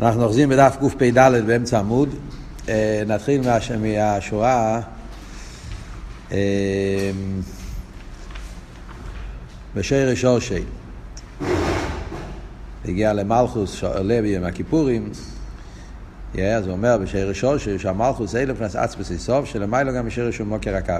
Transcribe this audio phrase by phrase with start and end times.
[0.00, 2.08] אנחנו אוחזים בדף קפ"ד באמצע עמוד.
[2.68, 3.70] אה, נתחיל מהש...
[3.70, 4.80] מהשורה
[6.32, 7.10] אה,
[9.74, 10.62] בשיר שורשי.
[12.84, 15.10] הגיע למלכוס שעולה ביום הכיפורים.
[16.34, 20.76] אז הוא אומר בשיר שורשי שהמלכוס אלף נס עצמס איסוף שלמיילו גם בשיר שהוא מוקר
[20.76, 20.94] הקו.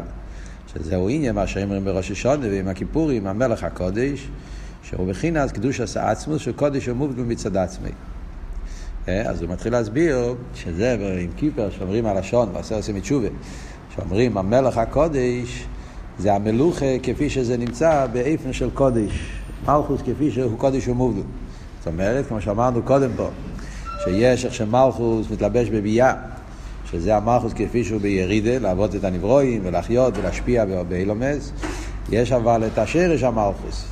[0.74, 4.28] שזהו עניין מה שאומרים בראש השונה ועם הכיפורים, המלך הקודש,
[4.82, 7.90] שהוא בחינת קדוש עשה עצמוס, שקודש הוא מובגל מצד עצמי.
[9.08, 13.28] אה, אז הוא מתחיל להסביר שזה עם קיפר שאומרים הלשון, ועשר עושים תשובה,
[13.94, 15.66] שאומרים המלך הקודש
[16.18, 19.12] זה המלוכה כפי שזה נמצא באיפן של קודש,
[19.66, 21.22] מלכוס כפי שהוא קודש ומובדל.
[21.78, 23.28] זאת אומרת, כמו שאמרנו קודם פה,
[24.04, 26.14] שיש איך שמלכוס מתלבש בביאה,
[26.90, 31.52] שזה המלכוס כפי שהוא בירידה, לעבוד את הנברואים ולחיות ולהשפיע באילומס,
[32.12, 33.84] יש אבל את השרש המלכוס,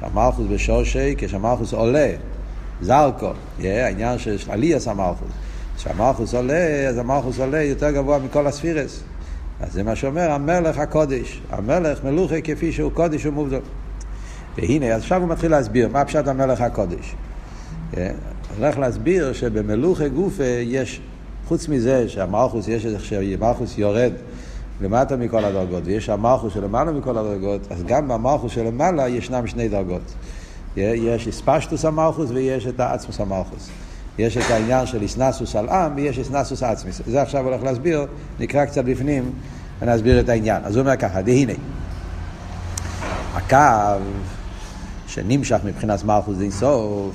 [0.00, 2.12] שהמלכוס בשושי, כשהמלכוס עולה
[2.80, 3.30] זרקו,
[3.62, 5.30] העניין של עליאס המלכוס.
[5.76, 9.02] כשהמלכוס עולה, אז המלכוס עולה יותר גבוה מכל הספירס.
[9.60, 11.40] אז זה מה שאומר המלך הקודש.
[11.50, 13.60] המלך מלוכה כפי שהוא קודש ומובדל.
[14.56, 17.14] והנה, אז עכשיו הוא מתחיל להסביר מה פשט המלך הקודש.
[17.90, 18.02] הוא
[18.58, 21.00] הולך להסביר שבמלוכה גופה יש,
[21.48, 24.12] חוץ מזה שהמלכוס, יש איזה שהמלכוס יורד
[24.80, 30.14] למטה מכל הדרגות, ויש המלכוס שלמעלה מכל הדרגות, אז גם במלכוס שלמעלה ישנם שני דרגות.
[30.76, 33.68] יש אספשטוס המלכוס ויש את האצמוס המלכוס.
[34.18, 37.00] יש את העניין של איסנסוס על עם ויש איסנסוס עצמיס.
[37.06, 38.06] זה עכשיו הולך להסביר,
[38.40, 39.32] נקרא קצת בפנים
[39.80, 40.64] ונסביר את העניין.
[40.64, 41.52] אז הוא אומר ככה, דהנה.
[43.34, 44.02] הקו
[45.06, 47.14] שנמשך מבחינת מלכוס דין סוף,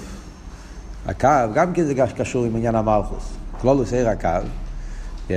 [1.05, 3.23] הקו גם כן זה קשור עם עניין המלכוס.
[3.61, 4.29] כלולוס עיר הקו,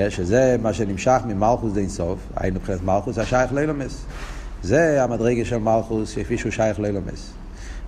[0.08, 4.04] שזה מה שנמשך ממלכוס דין סוף, היינו מבחינת מלכוס, השייך לילומס.
[4.62, 7.32] זה המדרגה של מלכוס, כפי שהוא שייך לילומס.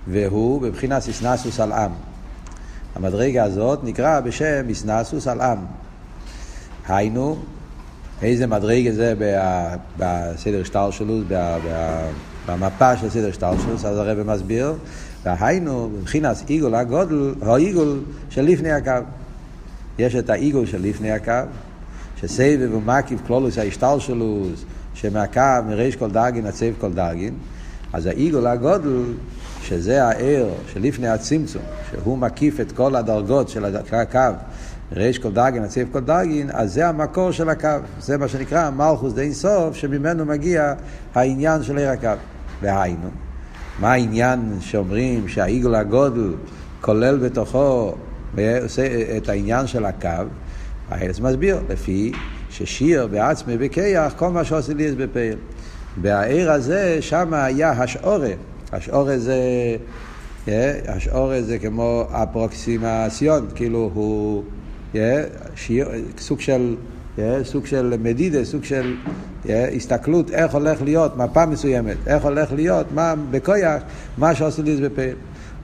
[0.08, 1.90] והוא בבחינת איסנסוס על עם.
[2.94, 5.58] המדרגה הזאת נקרא בשם איסנסוס על עם.
[6.88, 7.36] היינו,
[8.22, 9.14] איזה מדרגה זה
[9.98, 11.20] בסדר שטר שלו,
[12.46, 14.74] במפה של סדר שטר שלו, אז הרב מסביר,
[15.24, 18.90] והיינו, בבחינת עיגול הגודל, העיגול של לפני הקו.
[19.98, 21.32] יש את העיגול לפני הקו,
[22.20, 24.42] שסבב ומקיף כלולוס ההשטר שלו,
[24.94, 27.34] שמהקו מריש כל דרגין עד כל דרגין,
[27.92, 29.02] אז העיגול הגודל
[29.68, 34.20] שזה הער שלפני הצמצום, שהוא מקיף את כל הדרגות של הקו,
[34.92, 37.68] ריש כל דרגין, הציב כל דרגין, אז זה המקור של הקו.
[38.00, 40.74] זה מה שנקרא מלכוס די סוף, שממנו מגיע
[41.14, 42.20] העניין של ער הקו.
[42.62, 43.08] והיינו,
[43.78, 46.34] מה העניין שאומרים שהעיגול הגודל
[46.80, 47.94] כולל בתוכו
[49.16, 50.08] את העניין של הקו?
[50.90, 52.12] הארץ מסביר, לפי
[52.50, 55.38] ששיר בעצמי בכיח, כל מה שעושה לי זה בפעיל.
[56.02, 58.32] והעיר הזה, שם היה השעורה.
[58.72, 59.76] השעורה זה,
[60.88, 64.42] השעורה זה כמו אפרוקסימציון, כאילו הוא
[65.54, 65.88] שיר,
[66.18, 66.76] סוג של,
[67.42, 68.94] סוג של מדידה, סוג של
[69.48, 73.82] הסתכלות איך הולך להיות, מפה מסוימת, איך הולך להיות, מה בכויח,
[74.18, 75.14] מה שעשו לי זה בפעיל.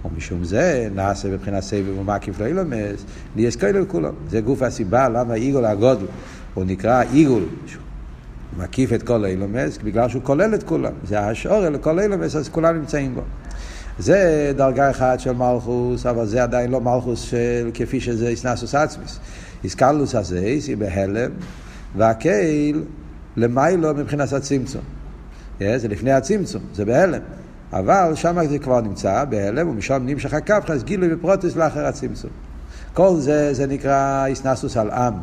[0.05, 3.05] ומשום זה נעשה מבחינת סבב ומקיף לא אילומס,
[3.37, 4.15] נהיה סקיילל כולם.
[4.31, 6.07] זה גוף הסיבה למה עיגול הגודל,
[6.55, 7.43] הוא נקרא עיגול,
[8.59, 10.93] מקיף את כל אילומס, בגלל שהוא כולל את כולם.
[11.05, 13.21] זה השורר לכל אילומס, אז כולם נמצאים בו.
[13.99, 19.19] זה דרגה אחת של מלכוס, אבל זה עדיין לא מלכוס של כפי שזה איסנסוס עצמיס.
[19.65, 21.31] איסקלוס הזה, היא בהלם,
[21.97, 22.83] והקהיל
[23.37, 24.83] למיילו מבחינת הצמצום.
[25.59, 27.21] זה לפני הצמצום, זה בהלם.
[27.73, 32.31] אבל שם זה כבר נמצא בהלם, ומשם נמשך הקו, אז גילוי ופרוטס לאחר הצמצום.
[32.95, 35.15] כל זה, זה נקרא איסנסוס על עם.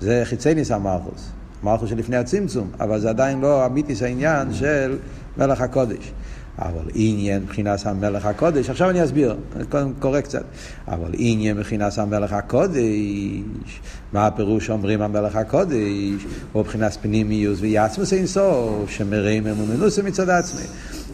[0.00, 1.30] זה חיצי ניס המלכוס.
[1.62, 4.96] מלכוס שלפני הצמצום, אבל זה עדיין לא אמיתיס העניין של
[5.38, 6.12] מלך הקודש.
[6.58, 9.36] אבל עניין מבחינת המלך הקודש, עכשיו אני אסביר,
[9.68, 10.44] קודם קורא קצת,
[10.88, 13.80] אבל עניין מבחינת המלך הקודש,
[14.12, 20.62] מה הפירוש שאומרים המלך הקודש, או מבחינת פנימיוס ויעצמוס אין סוף, שמראים אמוננוסים מצד עצמי.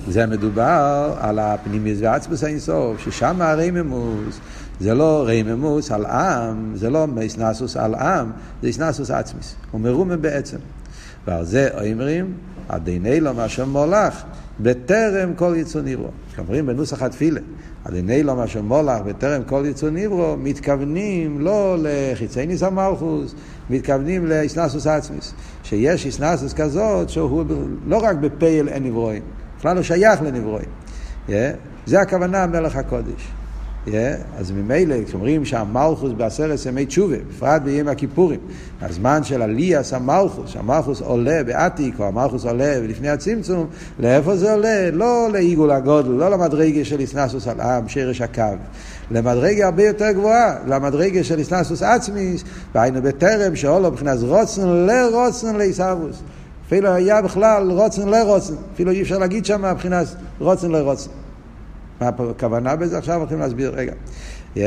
[0.09, 4.41] זה מדובר על הפנימיוס ועצמוס אין סוף, ששם הרממוס
[4.81, 8.31] זה לא רממוס על עם, זה לא איסנסוס על עם,
[8.63, 9.55] זה איסנסוס עצמיס.
[9.71, 10.59] הוא מרומם בעצם.
[11.27, 12.33] ועל זה אומרים,
[12.69, 14.23] עדיני לו מה שמולך,
[14.61, 16.09] בטרם כל יצוא נברו.
[16.39, 17.41] אומרים בנוסח התפילה,
[17.85, 23.35] עדיני לו מה שמולך, בטרם כל יצוא נברו, מתכוונים לא לחיצי ניס המלכוס,
[23.71, 25.35] מתכוונים לאיסנסוס עצמיס.
[25.63, 27.45] שיש איסנסוס כזאת שהוא
[27.87, 29.23] לא רק בפייל אין נברואים,
[29.59, 30.69] בכלל לא שייך לנברואים.
[31.87, 33.29] זה הכוונה מלך הקודש.
[33.87, 33.93] Yeah,
[34.39, 38.41] אז ממילא, כשאומרים שהמלכוס בעשרת ימי תשובה, בפרט בימי הכיפורים,
[38.83, 43.67] הזמן של עליאס המלכוס, שהמלכוס עולה בעתיק, או המלכוס עולה לפני הצמצום,
[43.99, 44.91] לאיפה זה עולה?
[44.93, 48.43] לא לעיגול הגודל, לא למדרגה של איסנסוס על עם, שרש הקו.
[49.11, 52.45] למדרגה הרבה יותר גבוהה, למדרגה של איסנסוס עצמיס,
[52.75, 56.23] והיינו בטרם שעולו מבחינת רוצן לרוצן לעיסאוווס.
[56.67, 60.07] אפילו היה בכלל רוצן לרוצן, אפילו אי אפשר להגיד שם מבחינת
[60.39, 61.11] רוצן לרוצן.
[62.01, 62.99] מה הכוונה בזה?
[62.99, 63.93] עכשיו הולכים להסביר, רגע.
[64.55, 64.59] Yeah,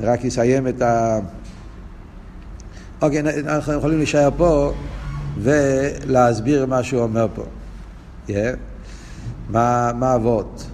[0.00, 1.18] רק אסיים את ה...
[3.02, 4.72] אוקיי, אנחנו יכולים להישאר פה
[5.38, 7.42] ולהסביר מה שהוא אומר פה.
[8.28, 8.32] Yeah.
[9.50, 10.66] מה, מה אבות?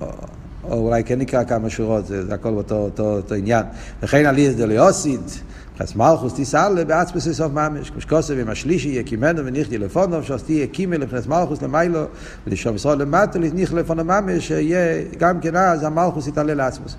[0.00, 0.06] או,
[0.64, 3.64] או אולי כן נקרא כמה שורות, זה, זה הכל באותו אותו, אותו עניין.
[4.02, 5.42] וכן עלי את דליוסית,
[5.78, 10.98] חס מלכוס תיסעלה בעצמס סוף ממש, כמו שכוסף עם השלישי יקימנו וניחתי לפונו, שעשתי יקימי
[10.98, 12.00] לפנס מלכוס למיילו,
[12.46, 16.96] ולשום ישראל למטה לניח לפונו ממש, שיהיה גם כן אז המלכוס יתעלה לעצמס.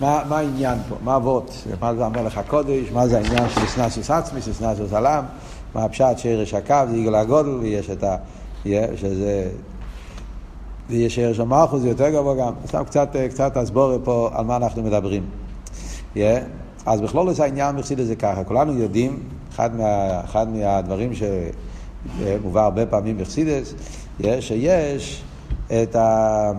[0.00, 0.96] מה, מה העניין פה?
[1.04, 1.64] מה אבות?
[1.80, 2.92] מה זה המלך הקודש?
[2.92, 5.24] מה זה העניין של אסנסוס עצמיס, אסנסוס עלם?
[5.74, 8.16] מה הפשט שרש הקו, זה יגאל הגודל, ויש את ה...
[8.96, 9.48] שזה...
[10.90, 12.52] ויש ערש המלכוס, זה יותר גבוה גם.
[12.66, 15.41] סתם קצת, קצת הסבורת פה על מה אנחנו מדברים.
[16.16, 16.18] Yeah.
[16.86, 19.18] אז בכלול זה העניין מחסידס זה ככה, כולנו יודעים,
[19.54, 23.74] אחד, מה, אחד מהדברים שמובא הרבה פעמים בחסידס,
[24.20, 25.22] yeah, שיש
[25.66, 26.52] את ה...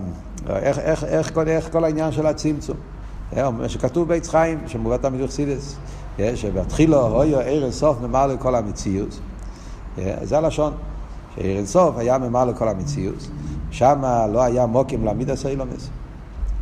[0.50, 2.77] איך, איך, איך, איך, איך כל העניין של הצמצום.
[3.33, 5.75] Yeah, שכתוב בעץ חיים, שמובא תמיד בחסידס,
[6.17, 9.19] yeah, שבתחילו אויו ערן סוף ממלא כל המציאות.
[9.97, 10.73] Yeah, זה הלשון,
[11.35, 13.27] שערן סוף היה ממלא כל המציאות,
[13.71, 14.01] שם
[14.33, 15.89] לא היה מוקים להעמיד עשה אילומס.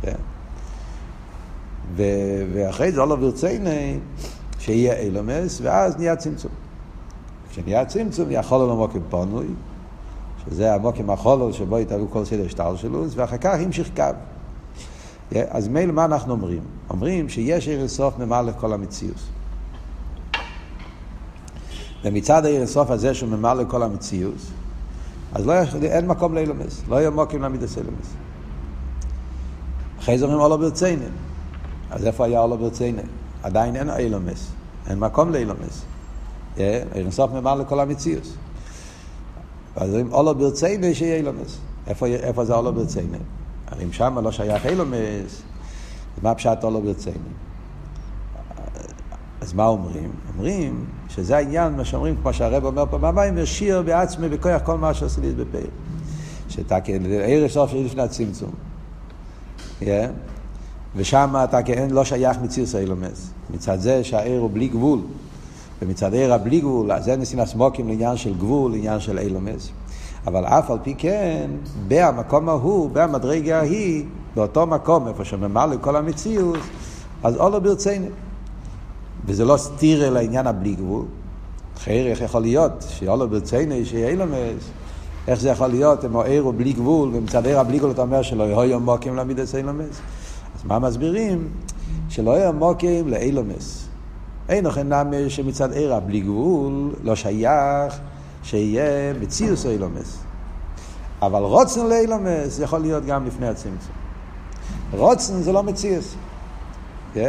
[0.04, 0.31] Yeah.
[1.96, 3.98] ו- ואחרי זה אולו ברצייני
[4.58, 6.52] שיהיה אילומס, ואז נהיה צמצום.
[7.50, 9.46] כשנהיה צמצום, נהיה חולו למוקים פונוי,
[10.44, 14.04] שזה המוקים החולו שבו יתעלו כל סדר שטר שלו, ואחר כך המשיך קו.
[15.50, 16.62] אז מילא מה אנחנו אומרים?
[16.90, 19.16] אומרים שיש עיר אינסוף ממלא כל המציאות.
[22.04, 24.34] ומצד העיר אינסוף הזה שהוא ממלא כל המציאות,
[25.34, 25.52] אז לא,
[25.82, 28.14] אין מקום לאילומס, לא יהיה מוקים למידס אילומס.
[29.98, 31.04] אחרי זה אומרים אולו ברצייני.
[31.92, 33.02] אז איפה היה אולו ברצייני?
[33.42, 34.50] עדיין אין אילומס,
[34.86, 35.84] אין מקום לאילומס.
[36.94, 38.36] אינסוף ממלא כל המציאות.
[39.76, 41.58] אז אומרים אולו ברצייני שיהיה אילומס.
[41.86, 43.18] איפה, זה אולו ברצייני?
[43.68, 45.42] הרי אם שם לא שייך אילומס,
[46.22, 47.18] מה פשט אולו ברצייני?
[49.40, 50.10] אז מה אומרים?
[50.34, 54.78] אומרים שזה העניין, מה שאומרים, כמו שהרב אומר פה, מה אם ישיר בעצמי בכוח כל
[54.78, 55.70] מה שעושה לי בפעיל.
[56.48, 56.78] שאתה
[57.24, 58.50] ערב סוף של לפני הצמצום.
[59.80, 59.84] Yeah.
[60.96, 63.30] ושם אתה כן לא שייך מצירס אילומס.
[63.50, 65.00] מצד זה שהעיר הוא בלי גבול,
[65.82, 69.68] ומצד העיר הבלי גבול, אז אין נסינס מוקים לעניין של גבול, לעניין של אילומס.
[70.26, 71.50] אבל אף על פי כן,
[71.88, 74.04] במקום ההוא, במדרגה ההיא,
[74.34, 76.58] באותו מקום, איפה שממלא כל המציאות,
[77.22, 78.06] אז אולו ברצינו.
[79.26, 81.04] וזה לא סתיר אל העניין הבלי גבול.
[81.76, 84.70] אחרי איך יכול להיות שאולו ברצינו שיהיה אילומס,
[85.28, 88.22] איך זה יכול להיות אם העיר הוא בלי גבול, ומצד העיר הבלי גבול אתה אומר
[88.22, 90.00] שלא יהיו מוקים למידס אילומס?
[90.62, 91.48] אז מה מסבירים?
[92.08, 93.88] שלא יהיו מוקים לאילומס.
[94.48, 97.98] אין לכן נמי שמצד עירה בלי גבול לא שייך
[98.42, 100.18] שיהיה מציאוס אילומס.
[101.22, 103.92] אבל רוצן לאילומס יכול להיות גם לפני הצמצום.
[104.92, 106.14] רוצן זה לא מציאוס.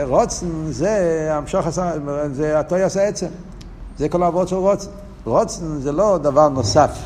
[0.04, 1.92] רוצן זה המשוך עשה,
[2.32, 3.28] זה התוי עשה עצם.
[3.98, 4.90] זה כל העבוד של רוצן.
[5.26, 7.00] רוצן זה לא דבר נוסף.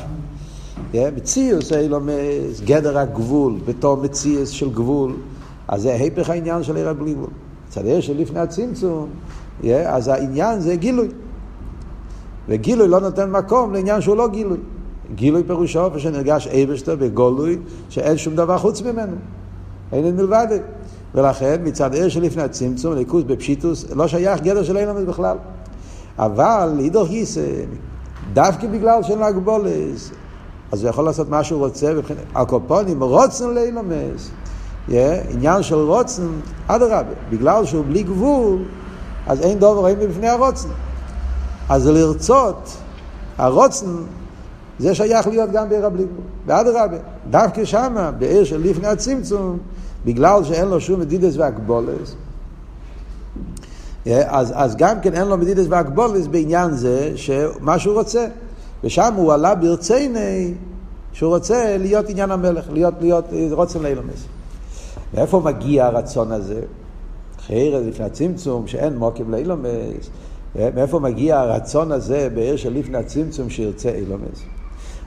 [0.94, 5.12] מציאוס אילומס, גדר הגבול, בתור מציאוס של גבול.
[5.68, 7.30] אז זה היפך העניין של עיר הבלי גבול.
[7.68, 9.08] מצד עיר שלפני הצמצום,
[9.86, 11.08] אז העניין זה גילוי.
[12.48, 14.58] וגילוי לא נותן מקום לעניין שהוא לא גילוי.
[15.14, 17.58] גילוי פירושו איפה שנרגש אבשתו בגולוי,
[17.88, 19.16] שאין שום דבר חוץ ממנו.
[19.92, 20.46] אין את מלבד.
[21.14, 25.36] ולכן מצד עיר שלפני הצמצום, ליכוז בפשיטוס, לא שייך גדר של אילמס בכלל.
[26.18, 27.46] אבל אידוך גיסא,
[28.32, 30.10] דווקא בגלל שאין לו הגבולס,
[30.72, 31.92] אז הוא יכול לעשות מה שהוא רוצה,
[32.34, 34.30] הקופונים רוצן לאילמס.
[35.30, 36.28] עניין של רוצן,
[36.66, 38.58] אדרבה, בגלל שהוא בלי גבול,
[39.26, 40.68] אז אין דובר אין בפני הרוצן.
[41.68, 42.76] אז לרצות,
[43.38, 43.86] הרוצן,
[44.78, 46.24] זה שייך להיות גם בעיר הבלי גבול.
[46.46, 46.96] ואדרבה,
[47.30, 49.58] דווקא שמה, בעיר של לפני הצמצום,
[50.04, 52.14] בגלל שאין לו שום מדידס והגבולס,
[54.06, 58.26] אז, אז גם כן אין לו מדידס והגבולס בעניין זה, שמה שהוא רוצה.
[58.84, 60.54] ושם הוא עלה ברציני,
[61.12, 64.37] שהוא רוצה להיות עניין המלך, להיות, להיות רוצן לאילומס.
[65.14, 66.60] מאיפה מגיע הרצון הזה?
[67.38, 70.10] אחרי לפני הצמצום, שאין מוקים לאילומס,
[70.74, 74.42] מאיפה מגיע הרצון הזה בעיר של לפני הצמצום שירצה אילומס?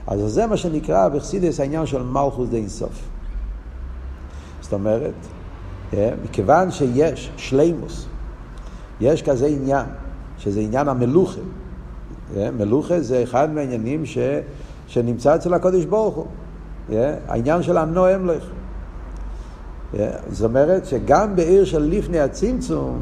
[0.06, 3.08] אז זה מה שנקרא בחסידס העניין של מלכוס די אינסוף.
[4.60, 5.14] זאת אומרת,
[6.24, 8.06] מכיוון שיש שלימוס,
[9.00, 9.86] יש כזה עניין,
[10.38, 11.40] שזה עניין המלוכה.
[12.36, 14.18] מלוכה זה אחד מהעניינים ש,
[14.86, 16.26] שנמצא אצל הקודש ברוך הוא.
[17.28, 18.44] העניין של הנועם לך.
[20.30, 22.98] זאת אומרת שגם בעיר של לפני הצמצום,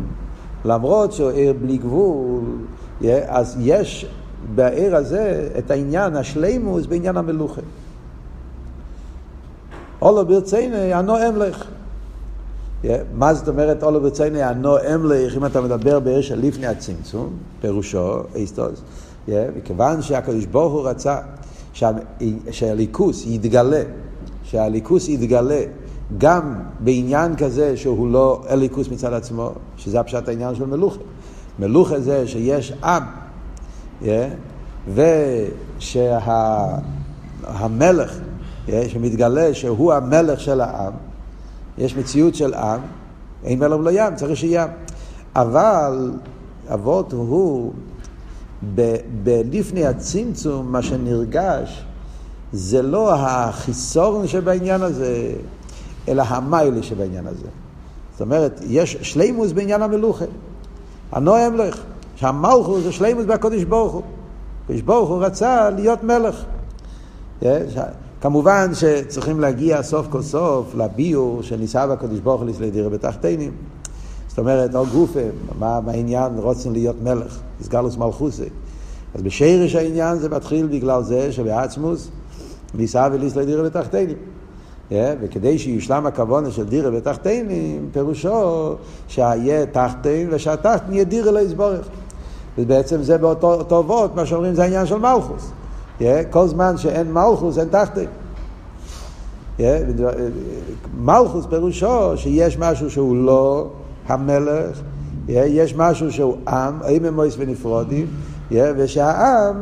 [0.64, 2.40] למרות שהוא עיר בלי גבול,
[3.26, 4.06] אז יש
[4.54, 7.61] בעיר הזה את העניין, השלימוס בעניין המלוכה.
[10.02, 11.64] אולו ברצייני הנועם לך.
[13.14, 17.30] מה זאת אומרת אולו ברצייני הנועם לך, אם אתה מדבר בעיר של לפני הצמצום,
[17.61, 18.82] פירושו, איסטוס,
[19.28, 21.18] מכיוון שהקדוש ברוך הוא רצה
[22.50, 23.82] שהליכוס יתגלה,
[24.42, 25.61] שהליכוס יתגלה
[26.19, 30.99] גם בעניין כזה שהוא לא אליקוס מצד עצמו, שזה הפשט העניין של מלוכה.
[31.59, 33.02] מלוכה זה שיש עם,
[34.02, 34.07] yeah,
[35.79, 36.59] ושהמלך,
[38.67, 40.93] yeah, שמתגלה שהוא המלך של העם,
[41.79, 42.81] יש מציאות של עם,
[43.45, 44.69] אין מלך ולא ים, צריך שיהיה ים.
[45.37, 46.12] אבל
[46.73, 47.73] אבות הוא,
[49.23, 51.85] בלפני הצמצום, מה שנרגש,
[52.52, 55.33] זה לא החיסורן שבעניין הזה,
[56.09, 57.47] אלא המיילה שבעניין הזה.
[58.12, 60.25] זאת אומרת, יש שלימוס בעניין המלוכה.
[61.12, 61.83] הנועם לך,
[62.16, 64.02] שהמלכו זה שלימוס בקודש ברוך הוא.
[64.64, 66.45] הקודש ברוך הוא רצה להיות מלך.
[68.21, 73.52] כמובן שצריכים להגיע סוף כל סוף לביור שניסה בקודש ברוך הוא לסלדירה בתחתינים.
[74.28, 75.21] זאת אומרת, או גופה,
[75.59, 78.49] מה, מה העניין רוצים להיות מלך, סגלוס מלכוסי.
[79.14, 82.11] אז בשרש העניין זה מתחיל בגלל זה שבעצמוס
[82.75, 84.16] ניסה ולסלדירה בתחתינים.
[84.92, 88.75] וכדי שיושלם הכוונה של דירה בתחתינים, פירושו
[89.09, 91.88] שיהיה תחתין ושהתחתין יהיה דירה לא יסבורך.
[92.59, 95.50] ובעצם זה באותו וורט, מה שאומרים זה העניין של מלכוס.
[96.30, 98.06] כל זמן שאין מלכוס אין תחתין.
[100.99, 103.66] מלכוס פירושו שיש משהו שהוא לא
[104.06, 104.80] המלך,
[105.28, 108.06] יש משהו שהוא עם, הם מויס ונפרודים,
[108.52, 109.56] ושהעם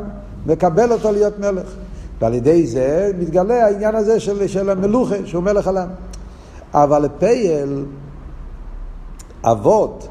[0.46, 1.74] מקבל אותו להיות מלך.
[2.20, 5.88] ועל ידי זה מתגלה העניין הזה של, של המלוכה, שהוא מלך עלם.
[6.74, 7.84] אבל לפייל,
[9.44, 10.08] אבות,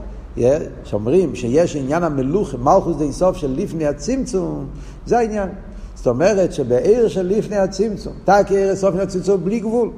[0.84, 4.66] שאומרים שיש עניין המלוכה, מלכוס די סוף של לפני הצמצום,
[5.06, 5.50] זה העניין.
[5.96, 9.90] זאת אומרת שבעיר של לפני הצמצום, תק עיר סוף לפני הצמצום בלי גבול,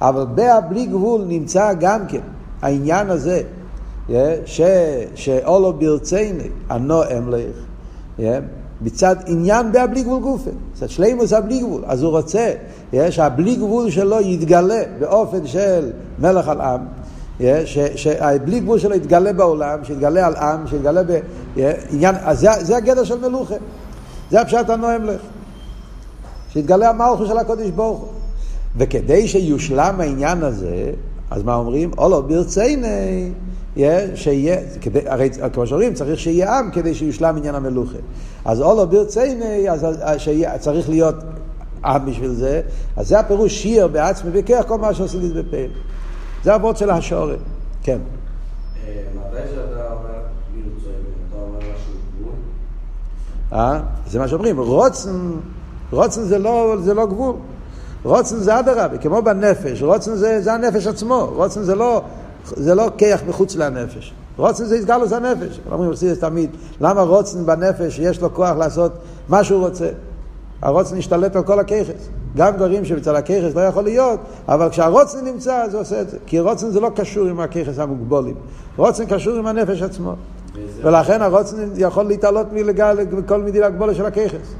[0.00, 2.20] אבל בהבלי גבול נמצא גם כן
[2.62, 3.42] העניין הזה,
[5.14, 7.56] שאולו ברצייני, הנועם לך,
[8.80, 12.52] מצד עניין בהבלי גבול גופה, מצד שלימוס הבלי גבול, אז הוא רוצה
[13.10, 16.80] שהבלי גבול שלו יתגלה באופן של מלך על עם,
[17.96, 21.02] שהבלי גבול שלו יתגלה בעולם, שיתגלה על עם, שיתגלה
[21.56, 23.54] בעניין, אז זה, זה הגדר של מלוכה,
[24.30, 25.20] זה הפשט הנועם לך,
[26.52, 28.08] שיתגלה המלכו של הקודש ברוך הוא,
[28.76, 30.90] וכדי שיושלם העניין הזה,
[31.30, 31.90] אז מה אומרים?
[31.98, 33.32] אולו ברצייני
[34.14, 37.98] שיהיה, כדי, הרי כמו שאומרים, צריך שיהיה עם כדי שיושלם עניין המלוכה.
[38.44, 39.86] אז אולו ברצייני, אז
[40.18, 41.14] שיהיה, צריך להיות
[41.84, 42.60] עם בשביל זה,
[42.96, 45.72] אז זה הפירוש שיר בעצמי וכך כל מה שעושים לי בפה.
[46.44, 47.38] זה הוורד של השורת,
[47.82, 47.98] כן.
[53.52, 53.80] אה?
[54.06, 55.30] זה מה שאומרים, רוצן,
[55.90, 57.34] רוצן זה לא, זה לא גבול.
[58.06, 62.02] רוצן זה אדרבה, כמו בנפש, רוצן זה, זה הנפש עצמו, רוצן זה לא
[62.44, 64.14] זה לא כיח מחוץ לנפש.
[64.36, 65.60] רוצן זה יסגלוס הנפש.
[65.72, 68.92] אומרים בסיס תמיד, למה רוצן בנפש יש לו כוח לעשות
[69.28, 69.88] מה שהוא רוצה?
[70.62, 72.08] הרוצן השתלט על כל הכיכס.
[72.36, 76.16] גם דברים שבצד הכיכס לא יכול להיות, אבל כשהרוצן נמצא אז הוא עושה את זה.
[76.26, 78.34] כי רוצן זה לא קשור עם הכיכס המוגבולים.
[78.76, 80.14] רוצן קשור עם הנפש עצמו.
[80.82, 82.46] ולכן הרוצן יכול להתעלות
[83.12, 84.54] מכל מידי הגבולה של הכיכס.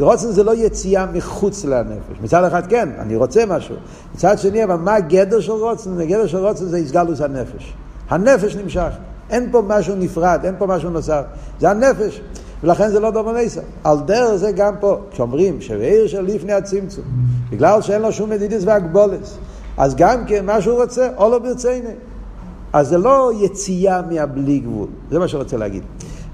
[0.00, 2.20] רוצן זה לא יציאה מחוץ לנפש.
[2.22, 3.74] מצד אחד כן, אני רוצה משהו.
[4.14, 6.00] מצד שני, אבל מה הגדר של רוצן?
[6.00, 7.74] הגדר של רוצן זה הסגלוס הנפש.
[8.08, 8.90] הנפש נמשך.
[9.30, 11.22] אין פה משהו נפרד, אין פה משהו נוסף.
[11.60, 12.20] זה הנפש.
[12.62, 13.60] ולכן זה לא דבר נסע.
[13.84, 17.04] על דרך זה גם פה, כשאומרים שבעיר של לפני הצמצום,
[17.50, 19.38] בגלל שאין לו שום מדידיס והגבולס,
[19.76, 21.94] אז גם כן מה שהוא רוצה, או לא ברצייני.
[22.72, 25.82] אז זה לא יציאה מהבלי גבול, זה מה שרוצה להגיד.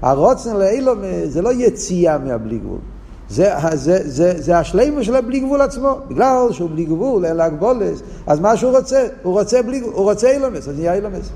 [0.01, 2.79] הרוצן לאילום זה לא יציאה מהבלי גבול.
[3.29, 5.97] זה, זה, זה, זה השלימו של הבלי גבול עצמו.
[6.07, 9.07] בגלל שהוא בלי גבול, אין לה גבולס, אז מה שהוא רוצה?
[9.23, 11.29] הוא רוצה, בלי, הוא רוצה אילומס, אז נהיה אילומס.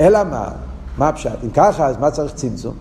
[0.00, 0.48] אלא מה?
[0.98, 1.44] מה הפשט?
[1.44, 2.74] אם ככה, אז מה צריך צמצום?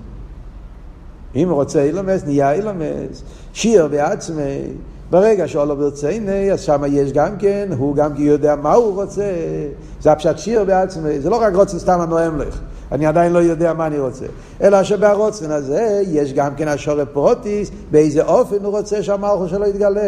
[1.35, 3.23] אם הוא רוצה אילומס, נהיה אילומס.
[3.53, 4.61] שיר בעצמי,
[5.09, 9.31] ברגע שאולו ברצייני, אז שם יש גם כן, הוא גם יודע מה הוא רוצה.
[10.01, 12.59] זה הפשט שיר בעצמי, זה לא רק רוצה סתם הנועם לך.
[12.91, 14.25] אני עדיין לא יודע מה אני רוצה.
[14.61, 20.01] אלא שבהרוצן הזה יש גם כן השורי פרוטיס, באיזה אופן הוא רוצה שהמלכוס שלו יתגלה.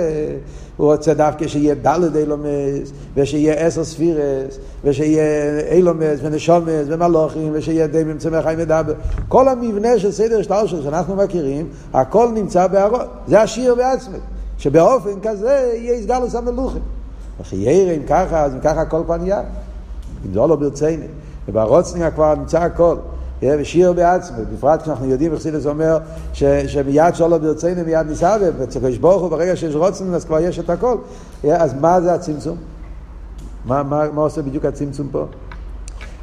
[0.77, 5.23] הוא רוצה דווקא שיהיה דלת אילומס, ושיהיה עשר ספירס, ושיהיה
[5.71, 8.93] אילומס ונשומס ומלוכים, ושיהיה די ממצמא חיים מדבר.
[9.27, 13.01] כל המבנה של סדר שטלשל שאנחנו מכירים, הכל נמצא בהרוץ.
[13.27, 14.17] זה השיר בעצמו.
[14.57, 16.81] שבאופן כזה יהיה הסגלוס המלוכים.
[17.41, 19.41] וחייר אם ככה, אז אם ככה הכל כבר נהיה.
[20.25, 21.03] אם זה לא ברצינו.
[21.47, 22.95] וברוצניה כבר נמצא הכל.
[23.43, 25.97] ושיר בעצמו, בפרט כשאנחנו יודעים, אכסידס אומר
[26.33, 30.69] ש, שמיד שולו ברצינו מיד ניסה, וצריך הוא ברגע שיש רוצן אז כבר יש את
[30.69, 30.97] הכל.
[31.43, 32.57] אז מה זה הצמצום?
[33.65, 35.25] מה, מה, מה עושה בדיוק הצמצום פה?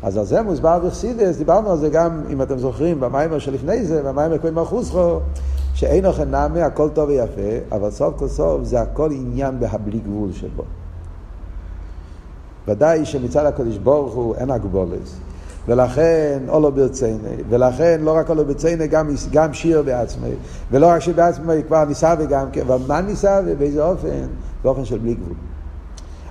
[0.02, 4.02] אז על זה מוסבר בחסידס, דיברנו על זה גם, אם אתם זוכרים, במיימר שלפני זה,
[4.02, 5.20] במיימר כהן מלכוסכו,
[5.74, 10.32] שאין אוכל נאמה, הכל טוב ויפה, אבל סוף כל סוף זה הכל עניין בהבלי גבול
[10.32, 10.62] שבו.
[12.68, 15.08] ודאי שמצד הקדוש ברוך הוא אין הגבולת.
[15.68, 20.30] ולכן אולו ברצייני, ולכן לא רק אולו ברצייני, גם, גם שיר בעצמי,
[20.70, 24.08] ולא רק שבעצמי כבר ניסה וגם כן, אבל מה ניסה ובאיזה אופן?
[24.64, 25.34] באופן של בלי גבול.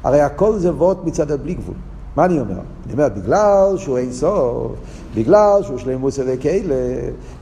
[0.03, 1.75] הרי הכל זה וורט מצד הבלי גבול.
[2.17, 2.59] מה אני אומר?
[2.85, 4.71] אני אומר, בגלל שהוא אין סוף,
[5.15, 6.75] בגלל שהוא שלמוס אלי כאלה,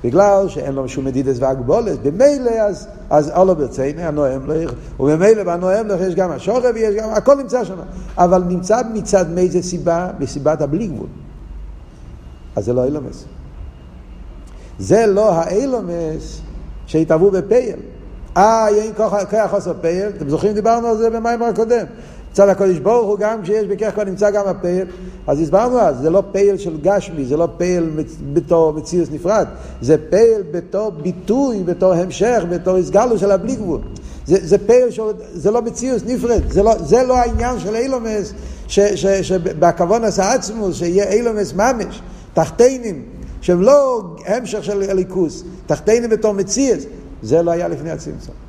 [0.04, 5.88] בגלל שאין לו שום מדידס והגבולת, במילא אז, אז אלו ברציני, הנואם לך, ובמילא בנואם
[5.88, 7.76] לך יש גם השוכר ויש גם, הכל נמצא שם.
[8.18, 10.10] אבל נמצא מצד מאיזה סיבה?
[10.20, 11.08] מסיבת הבלי גבול.
[12.56, 13.26] אז זה לא אילומס.
[14.80, 16.42] זה לא האילומס
[16.86, 17.80] שהתאהבו בפייל.
[18.38, 19.14] אה, אין כוח
[19.50, 21.86] חוסר פייל, אתם זוכרים דיברנו על זה במיימר הקודם.
[22.36, 24.88] מצד הקודש ברוך הוא גם כשיש בכך כבר נמצא גם הפייל,
[25.28, 27.90] אז הסברנו אז, זה לא פייל של גשמי, זה לא פייל
[28.34, 29.48] בתור מציאות נפרד,
[29.82, 33.82] זה פייל בתור ביטוי, בתור המשך, בתור הסגלו של הבלי גבול.
[34.26, 38.34] זה, זה פייל, של, זה לא מציאות נפרד, זה לא, זה לא העניין של אילומס,
[38.68, 42.02] שבכוון עשה עצמוס, שיהיה אילומס ממש,
[42.34, 43.04] תחתינים,
[43.42, 46.80] שהם לא המשך של הליכוס, תחתינים בתור מציאות,
[47.24, 48.45] זה לא היה לפני הצמצום.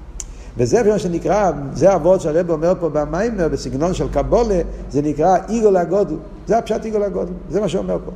[0.59, 4.61] וזה מה שנקרא, זה אבות שהרב אומר פה במיימר, בסגנון של קבולה,
[4.91, 6.17] זה נקרא איגול הגודל.
[6.47, 8.11] זה הפשט איגול הגודל, זה מה שאומר פה.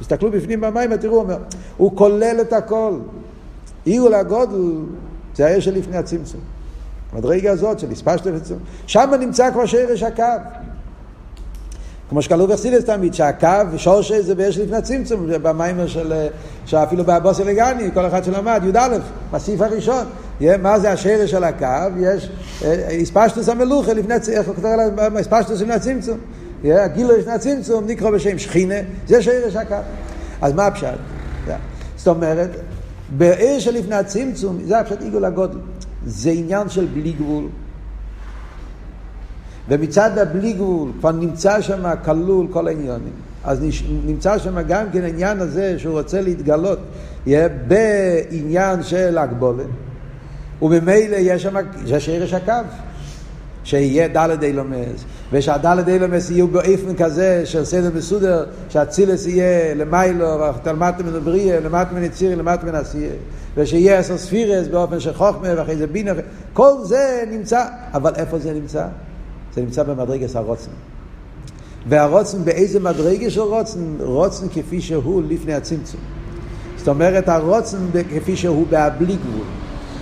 [0.00, 1.36] תסתכלו בפנים במיימר, תראו, הוא אומר,
[1.76, 2.98] הוא כולל את הכל.
[3.86, 4.72] איגול הגודל
[5.34, 6.40] זה האש שלפני הצמצום.
[7.12, 8.58] המדרגה הזאת של הספשטו וצמצום.
[8.86, 10.22] שם נמצא כבר שרש הקו.
[12.08, 16.12] כמו שכלו בחסידס תמיד, שהקו, שורשי זה באש לפני הצמצום, במיימר של,
[16.66, 18.98] שאפילו באבוס אלגני, כל אחד שלמד, י"א,
[19.32, 20.06] בסעיף הראשון.
[20.40, 21.98] מה זה השרש של הקו?
[22.00, 22.30] יש
[23.02, 25.18] הספשטוס המלוכה לפני, איך הוא כותב עליו?
[25.18, 26.18] הספשטוס לפני הצמצום.
[26.64, 28.74] הגילו לפני הצמצום נקרא בשם שכינה,
[29.06, 29.76] זה שרש הקו.
[30.42, 30.98] אז מה הפשט?
[31.96, 32.50] זאת אומרת,
[33.16, 35.58] באש שלפני הצמצום, זה הפשט עיגול הגודל.
[36.06, 37.44] זה עניין של בלי גבול.
[39.68, 43.12] ומצד הבלי גבול כבר נמצא שם כלול כל העניונים.
[43.44, 43.58] אז
[44.04, 46.78] נמצא שם גם כן העניין הזה שהוא רוצה להתגלות
[47.26, 49.66] יהיה בעניין של הגבולת.
[50.62, 52.52] וממילא יש שם, זה שרש הקו,
[53.64, 60.94] שיהיה דלת אילומס, ושהדלת אילומס יהיו באופן כזה של סדר מסודר, שהצילס יהיה למיילו, תלמד
[61.04, 63.10] מן הבריאה, למט מן יציר, למט מן עשייה,
[63.56, 66.12] ושיהיה עשר ספירס באופן של חוכמה, ואחרי זה בינה,
[66.52, 67.64] כל זה נמצא,
[67.94, 68.86] אבל איפה זה נמצא?
[69.54, 70.70] זה נמצא במדרגס הרוצן.
[71.88, 73.80] והרוצן, באיזה מדרגה של רוצן?
[74.00, 76.00] רוצן כפי שהוא לפני הצמצום.
[76.76, 77.78] זאת אומרת, הרוצן
[78.14, 79.46] כפי שהוא בהבלי גבול.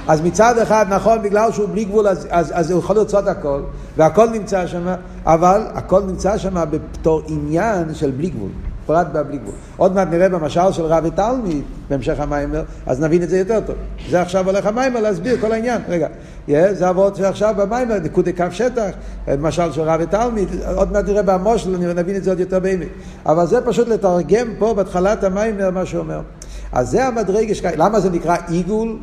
[0.09, 3.61] אז מצד אחד, נכון, בגלל שהוא בלי גבול, אז, אז, אז הוא יכול לרצות הכל,
[3.97, 4.95] והכל נמצא שם,
[5.27, 8.49] אבל הכל נמצא שם בתור עניין של בלי גבול,
[8.87, 9.55] פרט בבלי גבול.
[9.77, 13.77] עוד מעט נראה במשל של רבי תלמיד, בהמשך המיימר, אז נבין את זה יותר טוב.
[14.11, 15.83] זה עכשיו הולך המיימר להסביר כל העניין.
[15.88, 16.07] רגע,
[16.49, 18.90] yeah, זה עבוד שעכשיו במיימר, נקודי קו שטח,
[19.38, 22.88] משל של רבי תלמיד, עוד מעט נראה במושל, נבין את זה עוד יותר באמת.
[23.27, 26.21] אבל זה פשוט לתרגם פה בהתחלת המיימר מה שאומר.
[26.73, 28.97] אז זה המדרגה, למה זה נקרא עיגול?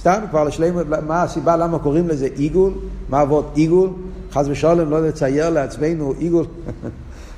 [0.00, 0.74] סתם כבר לשלם,
[1.06, 2.72] מה הסיבה למה קוראים לזה עיגול?
[3.08, 3.90] מה עבוד עיגול?
[4.32, 6.46] חס ושלום לא לצייר לעצמנו עיגול.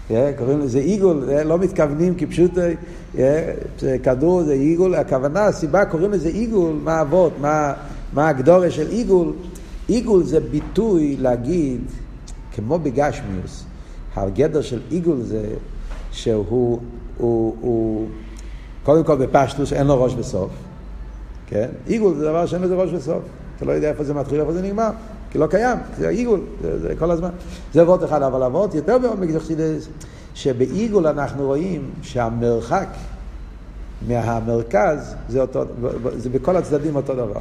[0.38, 2.50] קוראים לזה עיגול, לא מתכוונים כפשוט
[4.02, 7.32] כדור זה עיגול, הכוונה, הסיבה קוראים לזה עיגול, מה אבות,
[8.12, 9.32] מה הגדורה של עיגול?
[9.88, 11.80] עיגול זה ביטוי להגיד,
[12.52, 13.64] כמו בגשמיוס,
[14.16, 15.44] הגדר של עיגול זה
[16.12, 16.78] שהוא,
[17.18, 18.06] הוא, הוא,
[18.82, 20.50] קודם כל בפשטוס אין לו ראש וסוף.
[21.50, 21.68] כן?
[21.86, 23.22] עיגול זה דבר שאין לזה ראש וסוף.
[23.56, 24.90] אתה לא יודע איפה זה מתחיל, איפה זה נגמר.
[25.30, 27.30] כי לא קיים, זה עיגול, זה, זה כל הזמן.
[27.74, 29.78] זה אבות אחד, אבל אבות יותר בעומק זה
[30.34, 32.88] שבעיגול אנחנו רואים שהמרחק
[34.08, 35.64] מהמרכז זה, אותו,
[36.16, 37.40] זה בכל הצדדים אותו דבר.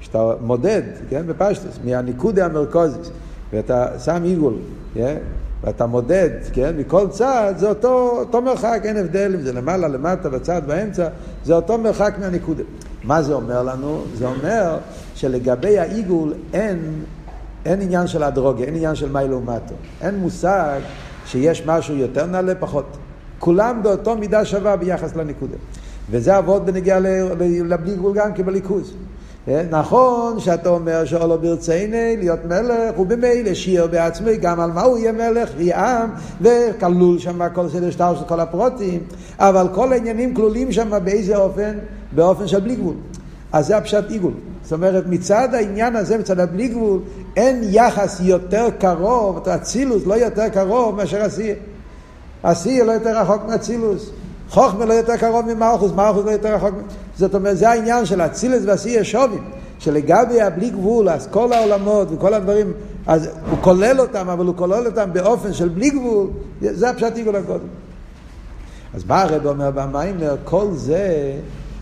[0.00, 3.10] כשאתה מודד, כן, בפשטוס, מהניקודי המרכזיס,
[3.52, 4.54] ואתה שם עיגול,
[4.94, 5.16] כן,
[5.64, 10.28] ואתה מודד, כן, מכל צד, זה אותו, אותו מרחק, אין הבדל אם זה למעלה, למטה,
[10.28, 11.08] בצד, באמצע,
[11.44, 12.62] זה אותו מרחק מהנקודה.
[13.04, 14.04] מה זה אומר לנו?
[14.14, 14.78] זה אומר
[15.14, 17.04] שלגבי העיגול אין,
[17.64, 19.74] אין עניין של הדרוגיה, אין עניין של מי לעומתו.
[20.00, 20.80] אין מושג
[21.26, 22.96] שיש משהו יותר נעלה, פחות.
[23.38, 25.56] כולם באותו מידה שווה ביחס לנקודה.
[26.10, 27.00] וזה אבות בנגיעה
[27.64, 28.94] לבלי גבול גם כבליכוז.
[29.48, 34.98] אה, נכון שאתה אומר שאולו ברצייני להיות מלך, ובמילא שיר בעצמי גם על מה הוא
[34.98, 39.00] יהיה מלך, יהיה עם, וכלול שם כל סדר שטר של כל הפרוטים,
[39.38, 41.78] אבל כל העניינים כלולים שם באיזה אופן?
[42.14, 42.94] באופן של בלי גבול.
[43.52, 44.32] אז זה הפשט עיגול.
[44.62, 47.00] זאת אומרת, מצד העניין הזה, מצד הבלי גבול,
[47.36, 51.54] אין יחס יותר קרוב, אצילוס לא יותר קרוב מאשר השיא.
[52.44, 54.10] השיא לא יותר רחוק מאצילוס.
[54.52, 56.74] חוכמה לא יותר קרוב ממלכוס, מלכוס לא יותר רחוק.
[57.16, 59.44] זאת אומרת, זה העניין של אצילוס ועשייה שובים.
[59.78, 62.72] שלגבי הבלי גבול, אז כל העולמות וכל הדברים,
[63.06, 67.36] אז הוא כולל אותם, אבל הוא כולל אותם באופן של בלי גבול, זה הפשט עיגול
[67.36, 67.66] הקודם.
[68.94, 71.34] אז בא הרב אומר במיימר, כל זה,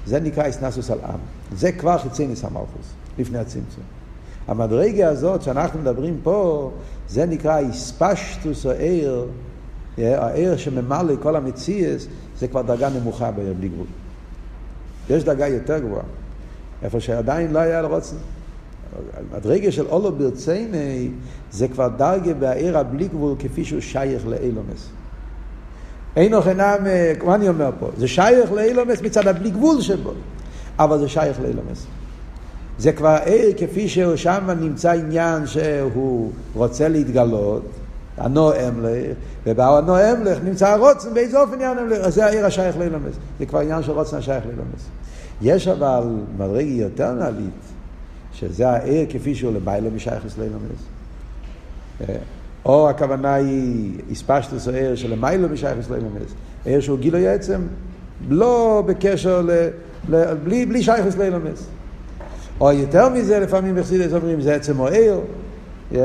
[0.06, 1.18] זה נקרא איסנסוס על עם.
[1.56, 2.86] זה כבר חיצי ניס המלכוס,
[3.18, 3.84] לפני הצמצום.
[4.48, 6.70] המדרגה הזאת שאנחנו מדברים פה,
[7.08, 9.26] זה נקרא איספשטוס או עיר,
[9.98, 12.06] העיר שממלא כל המציאס,
[12.40, 13.86] זה כבר דרגה נמוכה בלי גבול.
[15.10, 16.02] יש דרגה יותר גבוהה,
[16.82, 18.16] איפה שעדיין לא היה לרוצן.
[19.32, 21.10] המדרגה של אולו ברצייני
[21.52, 24.88] זה כבר דרגה בעיר הבלי גבול כפי שהוא שייך לאילומס.
[26.16, 26.86] אין אוכל נם,
[27.24, 27.88] מה אני אומר פה?
[27.96, 30.12] זה שייך לאילומס מצד הבלי גבול שבו,
[30.78, 31.86] אבל זה שייך לאילומס.
[32.78, 37.62] זה כבר עיר כפי שהוא שם נמצא עניין שהוא רוצה להתגלות,
[38.20, 43.14] הנועם לך, ובנועם לך נמצא הרוצן, באיזה אופן יענם לך, זה העיר השייך לאילומס.
[43.38, 44.88] זה כבר עניין של רוצן השייך לאילומס.
[45.42, 46.02] יש אבל
[46.36, 47.60] מדרגה יותר נעלית,
[48.32, 50.80] שזה העיר כפי שהוא למיילו משייכס לאילומס.
[52.00, 52.14] אה,
[52.64, 56.34] או הכוונה היא הספשטוס או עיר שלמיילו משייכס לאילומס.
[56.64, 57.60] עיר שהוא גילוי עצם,
[58.28, 59.50] לא בקשר, ל,
[60.08, 61.66] ל, בלי, בלי שייכס לאילומס.
[62.60, 65.20] או יותר מזה, לפעמים בחסידס אומרים, זה עצם או עיר.
[65.92, 65.96] Yeah.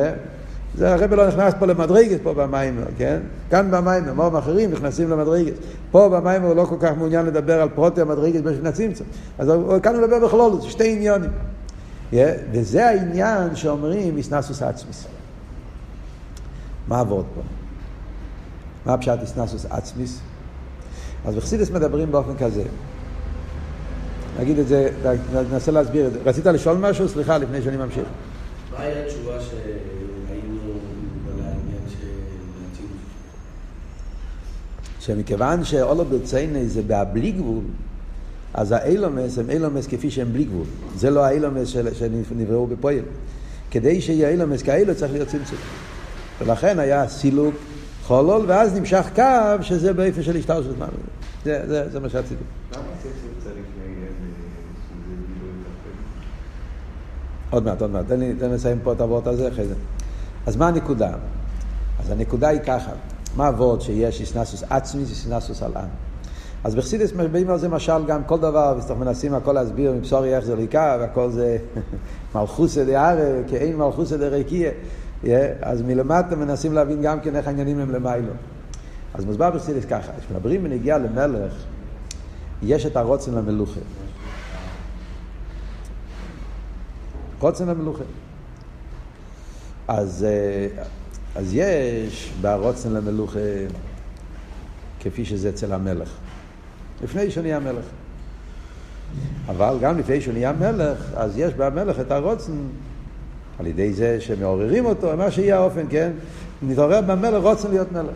[0.77, 3.19] זה הרב לא נכנס פה למדרגת פה במים, כן?
[3.49, 5.53] כאן במים, מורים אחרים נכנסים למדרגת.
[5.91, 9.07] פה במים הוא לא כל כך מעוניין לדבר על פרוטי המדרגת בשביל הצמצום.
[9.37, 9.51] אז
[9.83, 11.29] כאן הוא מדבר בכלול, זה שתי עניונים.
[12.11, 12.15] Yeah,
[12.51, 15.05] וזה העניין שאומרים איסנסוס עצמיס.
[16.87, 17.41] מה עבוד פה?
[18.85, 20.19] מה הפשט איסנסוס עצמיס?
[21.25, 22.63] אז בחסידס מדברים באופן כזה.
[24.39, 24.89] נגיד את זה,
[25.51, 26.19] ננסה להסביר את זה.
[26.25, 27.09] רצית לשאול משהו?
[27.09, 28.03] סליחה, לפני שאני ממשיך.
[28.71, 29.51] מה היה התשובה ש...
[35.05, 37.63] שמכיוון שאולו ברצייני זה בהבלי גבול,
[38.53, 40.65] אז האילומס הם אילומס כפי שהם בלי גבול.
[40.95, 43.03] זה לא האילומס שנבראו בפועל.
[43.71, 45.57] כדי שיהיה אילומס כאלו צריך להיות צמצום.
[46.41, 47.55] ולכן היה סילוק
[48.03, 49.23] חולול, ואז נמשך קו
[49.61, 50.87] שזה באיפה של השטר של זמן.
[51.45, 52.43] זה, זה, זה מה שרציתי.
[57.49, 58.05] עוד מעט, עוד מעט.
[58.07, 59.73] תן לי לסיים פה את הוורט הזה אחרי זה.
[60.45, 61.11] אז מה הנקודה?
[61.99, 62.91] אז הנקודה היא ככה.
[63.35, 65.89] מה עבוד שיש איסנסוס עצמי, זה איסנסוס על עם.
[66.63, 70.45] אז בחסידס מבאים על זה משל גם כל דבר, ואנחנו מנסים הכל להסביר מבשורי איך
[70.45, 71.57] זה ריקה, והכל זה
[72.35, 74.71] מלכוסא דערא, כאין מלכוסא דריקיה.
[75.61, 78.33] אז מלמטה מנסים להבין גם כן איך העניינים הם למיילו.
[79.13, 81.53] אז מוסבר בחסידס ככה, כשמדברים בנגיעה למלך,
[82.63, 83.79] יש את הרוצן למלוכה.
[87.39, 88.03] רוצן למלוכה.
[89.87, 90.83] אז אה,
[91.35, 93.39] אז יש ברוצן למלוכה
[94.99, 96.09] כפי שזה אצל המלך.
[97.03, 97.85] לפני שהוא נהיה מלך.
[99.47, 102.53] אבל גם לפני שהוא נהיה מלך, אז יש במלך את הרוצן,
[103.59, 106.11] על ידי זה שמעוררים אותו, מה שיהיה האופן, כן?
[106.61, 108.15] נתעורר במלך רוצן להיות מלך.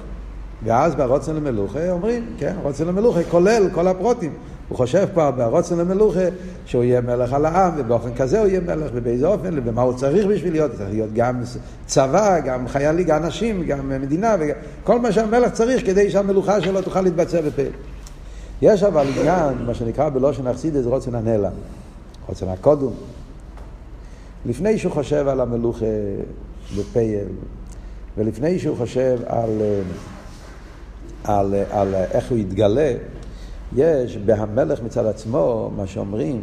[0.63, 4.33] ואז ברוצן למלוכה אומרים, כן, רוצן למלוכה כולל כל הפרוטים.
[4.69, 6.19] הוא חושב פה ברוצן למלוכה
[6.65, 10.25] שהוא יהיה מלך על העם, ובאופן כזה הוא יהיה מלך, ובאיזה אופן, ומה הוא צריך
[10.25, 11.41] בשביל להיות, צריך להיות גם
[11.85, 17.01] צבא, גם חיילים, גם אנשים, גם מדינה, וכל מה שהמלך צריך כדי שהמלוכה שלו תוכל
[17.01, 17.61] להתבצע בפה.
[18.61, 21.49] יש אבל עניין, מה שנקרא בלושן אכסידס, רוצן הנלע,
[22.27, 22.93] רוצן הקודום.
[24.45, 25.85] לפני שהוא חושב על המלוכה
[26.77, 27.27] בפייל,
[28.17, 29.49] ולפני שהוא חושב על,
[31.23, 32.93] על, על, על איך הוא יתגלה,
[33.75, 36.41] יש בהמלך מצד עצמו, מה שאומרים,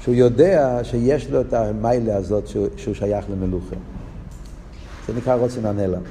[0.00, 3.76] שהוא יודע שיש לו את המיילה הזאת שהוא, שהוא שייך למלוכה.
[5.06, 6.02] זה נקרא רוצן הנלם.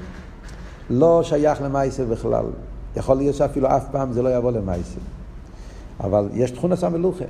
[0.89, 2.46] לא שייך למייסה בכלל.
[2.96, 5.00] יכול להיות שאפילו אף פעם זה לא יבוא למייסה.
[6.00, 7.26] אבל יש תכונס המלוכה.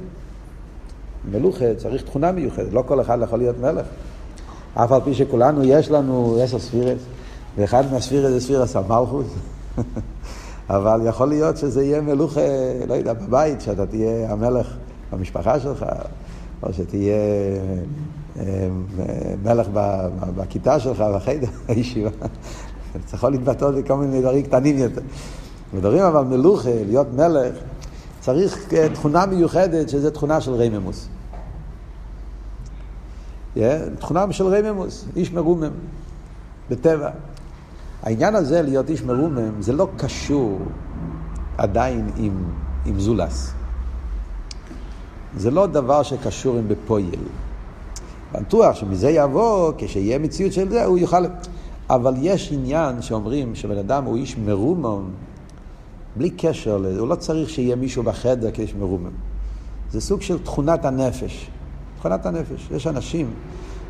[1.32, 3.86] מלוכה צריך תכונה מיוחדת, לא כל אחד יכול להיות מלך.
[4.74, 7.02] אף על פי שכולנו יש לנו עשר ספירס,
[7.58, 9.28] ואחד מהספירה זה ספירה סמלכוס.
[10.70, 12.42] אבל יכול להיות שזה יהיה מלוכה,
[12.88, 14.76] לא יודע, בבית, שאתה תהיה המלך
[15.12, 15.86] במשפחה שלך,
[16.64, 17.16] או שתהיה
[18.40, 18.68] אה,
[19.44, 19.68] מלך
[20.36, 22.10] בכיתה שלך, בחדר, בישיבה.
[23.14, 25.02] יכול להתבטא בכל מיני דברים קטנים יותר.
[25.74, 27.56] מדברים אבל מלוכה, להיות מלך,
[28.20, 31.08] צריך אה, תכונה מיוחדת, שזה תכונה של רייממוס.
[34.00, 35.72] תכונה של רייממוס, איש מרומם,
[36.70, 37.10] בטבע.
[38.06, 40.60] העניין הזה, להיות איש מרומם, זה לא קשור
[41.58, 42.44] עדיין עם,
[42.86, 43.54] עם זולס.
[45.38, 47.20] זה לא דבר שקשור עם בפויל.
[48.32, 51.26] בטוח שמזה יבוא, כשיהיה מציאות של זה, הוא יוכל...
[51.90, 55.04] אבל יש עניין שאומרים שבן אדם הוא איש מרומם,
[56.16, 59.12] בלי קשר לזה, הוא לא צריך שיהיה מישהו בחדר כאיש מרומם.
[59.92, 61.50] זה סוג של תכונת הנפש.
[62.00, 62.68] תכונת הנפש.
[62.72, 63.34] יש אנשים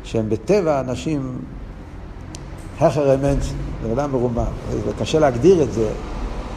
[0.04, 1.38] שהם בטבע אנשים
[2.80, 3.42] הכר אמנט,
[3.82, 4.44] בן אדם מרומם.
[4.98, 5.88] קשה להגדיר את זה,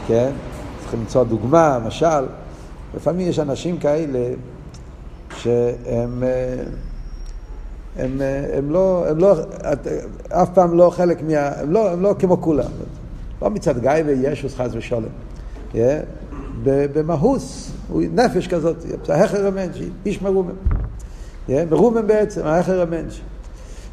[0.06, 0.30] כן?
[0.80, 2.26] צריכים למצוא דוגמה, משל.
[2.96, 4.28] לפעמים יש אנשים כאלה
[5.36, 6.22] שהם...
[6.22, 6.62] אה,
[7.96, 8.20] הם,
[8.52, 9.34] הם, לא, הם לא,
[10.28, 11.48] אף פעם לא חלק מה...
[11.60, 12.70] הם לא, הם לא כמו כולם.
[13.42, 15.04] לא מצד גיא וישוס חס ושלום.
[15.72, 15.76] Yeah,
[16.64, 18.76] במהוס, הוא נפש כזאת,
[19.08, 20.50] ההכר המנש, איש מרומם.
[21.48, 23.20] Yeah, מרומם בעצם, ההכר המנש.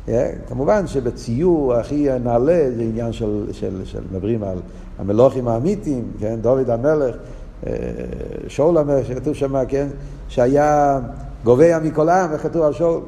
[0.08, 0.12] Yeah,
[0.48, 4.58] כמובן שבציור הכי נעלה זה עניין של, של, של מדברים על
[5.00, 7.16] המלוכים האמיתיים, כן, דוד המלך,
[7.68, 7.74] אה,
[8.48, 9.88] שאול המלך, שכתוב שם, כן,
[10.28, 11.00] שהיה
[11.44, 13.02] גובע מכל העם, וכתוב על שאול.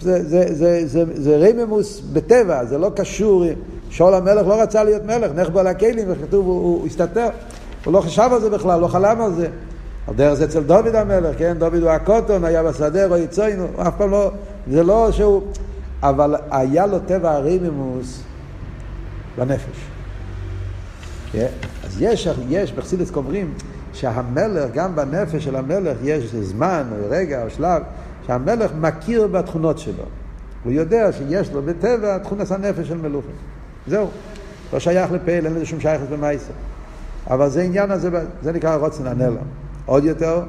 [0.00, 3.44] זה, זה, זה, זה, זה רממוס בטבע, זה לא קשור,
[3.90, 7.28] שאול המלך לא רצה להיות מלך, נחבא על הכלים, וכתוב, הוא, הוא הסתתר,
[7.84, 9.48] הוא לא חשב על זה בכלל, לא חלם על זה.
[10.08, 13.96] על דרך זה אצל דוד המלך, כן, דוד הוא הקוטון, היה בשדה, רואי צוינו, אף
[13.98, 14.30] פעם לא,
[14.70, 15.42] זה לא שהוא,
[16.02, 18.22] אבל היה לו טבע הרממוס
[19.38, 19.86] בנפש.
[21.32, 21.46] כן?
[21.84, 23.54] אז יש, יש, בחסידס אומרים
[23.92, 27.82] שהמלך, גם בנפש של המלך יש זמן, או רגע, או שלב,
[28.26, 30.04] שהמלך מכיר בתכונות שלו.
[30.64, 33.34] הוא יודע שיש לו בטבע תכונת הנפש של מלוכים.
[33.86, 34.06] זהו.
[34.72, 36.52] לא שייך לפעיל, אין לזה שום שייכת במייסר.
[37.30, 38.10] אבל זה עניין הזה,
[38.42, 39.36] זה נקרא רוצן הנלם.
[39.86, 40.42] עוד יותר,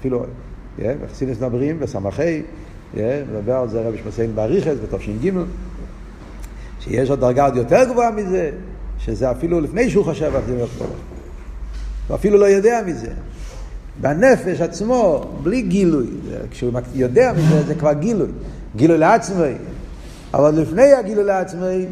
[0.00, 0.24] אפילו,
[0.78, 2.42] בחסידס מדברים, בסמכי,
[2.94, 5.30] מדבר על זה רבי שמסיין באריכס, בתש"ג,
[6.80, 8.50] שיש עוד דרגה עוד יותר גבוהה מזה,
[8.98, 10.64] שזה אפילו לפני שהוא חושב על זה,
[12.08, 13.10] הוא אפילו לא יודע מזה.
[14.00, 16.06] בנפש עצמו, בלי גילוי.
[16.50, 18.28] כשהוא יודע מזה, זה כבר גילוי.
[18.76, 19.54] גילוי לעצמי.
[20.34, 21.86] אבל לפני הגילוי לעצמי,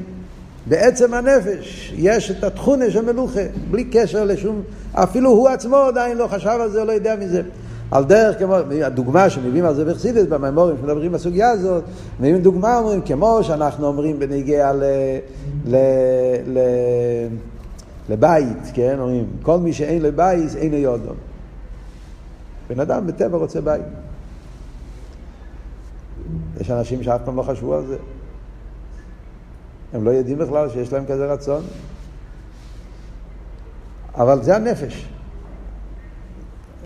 [0.67, 4.63] בעצם הנפש יש את התכונה של מלוכה, בלי קשר לשום...
[4.93, 7.43] אפילו הוא עצמו עדיין לא חשב על זה, לא יודע מזה.
[7.91, 11.85] על דרך כמו, הדוגמה שמביאים על זה בחסידס, במימורים שמדברים בסוגיה הזאת,
[12.19, 14.83] מביאים דוגמה, אומרים, כמו שאנחנו אומרים בנגיע ל...
[15.67, 15.77] ל...
[16.47, 16.59] ל...
[18.09, 21.17] לבית, כן, אומרים, כל מי שאין לו בית, אין לו יודום.
[22.69, 23.83] בן אדם בטבע רוצה בית.
[26.61, 27.97] יש אנשים שאף פעם לא חשבו על זה.
[29.93, 31.63] הם לא יודעים בכלל שיש להם כזה רצון.
[34.15, 35.09] אבל זה הנפש.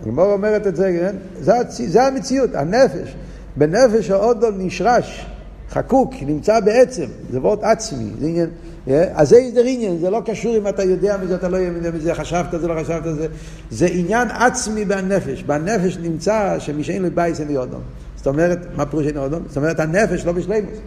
[0.01, 1.15] הגמור אומרת את זה, כן?
[1.39, 1.53] זה,
[1.87, 3.15] זה המציאות, הנפש.
[3.55, 5.25] בנפש האודול נשרש,
[5.69, 8.49] חקוק, נמצא בעצם, זה וורט עצמי, זה עניין,
[9.13, 12.15] אז זה הסדר עניין, זה לא קשור אם אתה יודע מזה, אתה לא יודע מזה,
[12.15, 13.27] חשבת זה, לא חשבת זה,
[13.71, 17.81] זה עניין עצמי בנפש, בנפש נמצא שמי שאין לו בייס אין לי אודום.
[18.15, 19.43] זאת אומרת, מה פירוש אין לי אודום?
[19.47, 20.77] זאת אומרת, הנפש לא בשלימוס.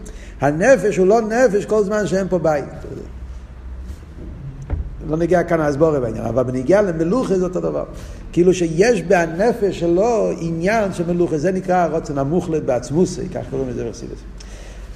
[0.40, 2.64] הנפש הוא לא נפש כל זמן שאין פה בית.
[5.08, 7.84] לא נגיע כאן להסבורה בעניין, אבל בנגיע למלוכה זה אותו דבר.
[8.34, 13.88] כאילו שיש בנפש שלו עניין של מלוכה, זה נקרא הרוצן המוחלט בעצמוסי, כך קוראים לזה
[13.88, 14.18] בחסידס.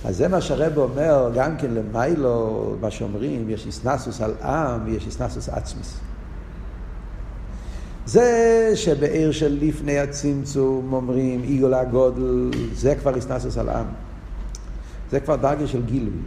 [0.04, 5.06] אז זה מה שהרב אומר, גם כן למיילו, מה שאומרים, יש איסנסוס על עם ויש
[5.06, 5.94] איסנסוס עצמיס.
[8.06, 13.86] זה שבעיר של לפני הצמצום אומרים עיגול הגודל, זה כבר איסנסוס על עם.
[15.10, 16.18] זה כבר דרגה של גילוי.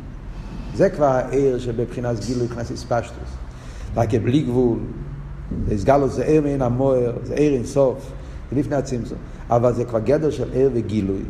[0.76, 3.30] זה כבר העיר שבבחינת גילוי נכנס איספשטוס.
[3.96, 4.80] רק בלי גבול,
[5.72, 8.12] הסגלו זה עיר מעין המוער, זה עיר אין סוף,
[8.52, 9.18] זה לפני הצמצום.
[9.50, 11.22] אבל זה כבר גדר של עיר וגילוי.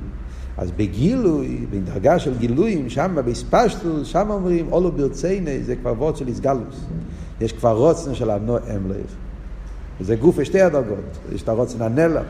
[0.57, 6.27] אז בגילוי, בדרגה של גילויים, שם בספשטוס, שם אומרים, אולו ברצייני, זה כבר וורד של
[6.27, 6.85] איסגלוס.
[7.41, 9.11] יש כבר רוצן של הנוע אמלך.
[10.01, 12.23] וזה גוף לשתי הדרגות, יש את הרוצן הנלם.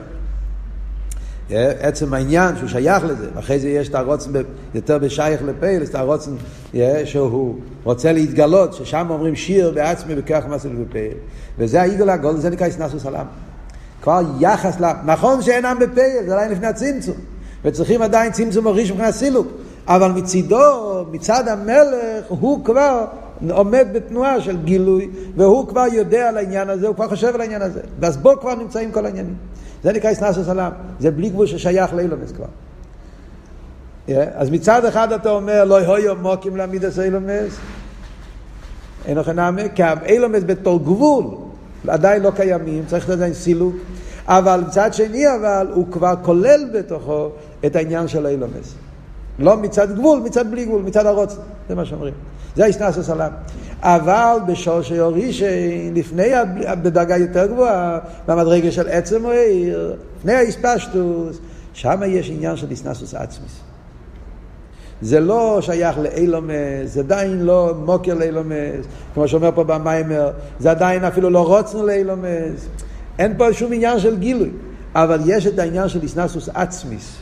[1.79, 4.31] עצם העניין שהוא שייך לזה, ואחרי זה יש את הרוצן
[4.75, 6.31] יותר בשייך לפייל, את הרוצן
[7.05, 11.13] שהוא רוצה להתגלות, ששם אומרים שיר בעצמי בכך מסל בפייל.
[11.57, 13.25] וזה העיגול הגול, זה נקרא איסנסוס עולם.
[14.01, 14.85] כבר יחס ל...
[15.05, 17.15] נכון שאינם בפייל, זה עדיין לפני הצמצום.
[17.65, 19.47] וצריכים עדיין צמצום הראשון מבחינת סילוק.
[19.87, 23.05] אבל מצידו, מצד המלך, הוא כבר
[23.49, 27.61] עומד בתנועה של גילוי, והוא כבר יודע על העניין הזה, הוא כבר חושב על העניין
[27.61, 27.81] הזה.
[27.99, 29.35] ואז בו כבר נמצאים כל העניינים.
[29.83, 30.71] זה נקרא איסנסוס עולם.
[30.99, 32.45] זה בלי גבול ששייך לאילומס כבר.
[34.33, 37.57] אז מצד אחד אתה אומר, לא יהיו מוקים לעמידס אילומס,
[39.05, 41.25] אין לכם נאמה, כי האילומס בתור גבול
[41.87, 43.75] עדיין לא קיימים, צריך לתת להם סילוק.
[44.27, 47.29] אבל מצד שני אבל, הוא כבר כולל בתוכו
[47.65, 48.75] את העניין של האילומס.
[49.39, 51.37] לא מצד גבול, מצד בלי גבול, מצד הרוץ,
[51.69, 52.13] זה מה שאומרים.
[52.55, 53.31] זה האיסנסוס עליו.
[53.81, 56.29] אבל בשור שיורישי, לפני,
[56.81, 61.37] בדרגה יותר גבוהה, במדרגה של עצם העיר, לפני האיספשטוס,
[61.73, 63.59] שם יש עניין של איסנסוס עצמיס.
[65.01, 66.53] זה לא שייך לאילומס,
[66.85, 72.67] זה עדיין לא מוקר לאילומס, כמו שאומר פה במיימר, זה עדיין אפילו לא רוצנו לאילומס.
[73.19, 74.49] אין פה שום עניין של גילוי,
[74.95, 77.17] אבל יש את העניין של איסנסוס עצמיס.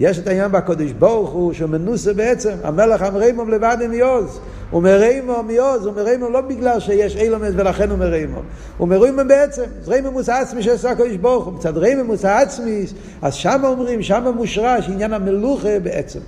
[0.00, 4.40] יש את העניין בקודש ברוך הוא, שהוא מנוסה בעצם, המלך אמרימו לבד עם יוז.
[4.70, 8.38] הוא מרימו מיוז, הוא מרימו לא בגלל שיש אילומס ולכן הוא מרימו.
[8.78, 11.52] הוא מרימו בעצם, זה רימימוס עצמי שעשה הקודש ברוך הוא.
[11.52, 12.84] מצד רימימוס העצמי,
[13.22, 16.20] אז שם אומרים, שם מושרש עניין המלוכה בעצם.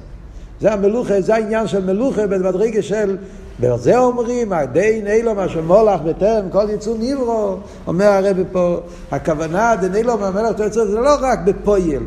[0.61, 3.17] זה המלוכה, זה העניין של מלוכה במדרגה של,
[3.61, 8.77] ועל זה אומרים, הדין אילום אשר מולך בטרם כל יצור נברו, אומר הרבי פה,
[9.11, 12.03] הכוונה דין אילום המלך תוצר זה לא רק בפויל.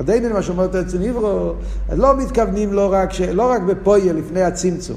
[0.00, 1.52] הדין מה שאומר תוצר נברו,
[1.96, 3.20] לא מתכוונים לא רק, ש...
[3.20, 4.96] לא רק בפויל לפני הצמצום.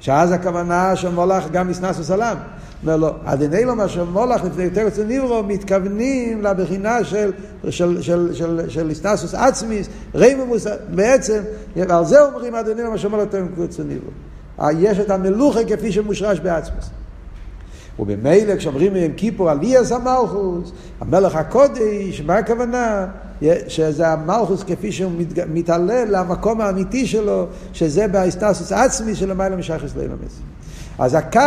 [0.00, 2.36] שאז הכוונה שמולך גם מסנס וסלם.
[2.82, 7.32] אומר לו, עדיני לו מה שמולך לפני יותר אצל ניברו, מתכוונים לבחינה של,
[7.70, 11.42] של, של, של, של איסטסוס עצמיס, רייממוס, בעצם,
[11.76, 14.10] ועל זה אומרים עדיני לו מה שמולך יותר אצל ניברו.
[14.78, 16.90] יש את המלוכה כפי שמושרש בעצמוס.
[17.98, 23.06] ובמילא כשאומרים מהם כיפור עליאס המלכוס, המלך הקודש, מה הכוונה?
[23.68, 25.12] שזה המלכוס כפי שהוא
[25.52, 30.40] מתעלל למקום האמיתי שלו, שזה בהסטסוס עצמי של המיילה משחס לאילומס.
[30.98, 31.40] אז הקו,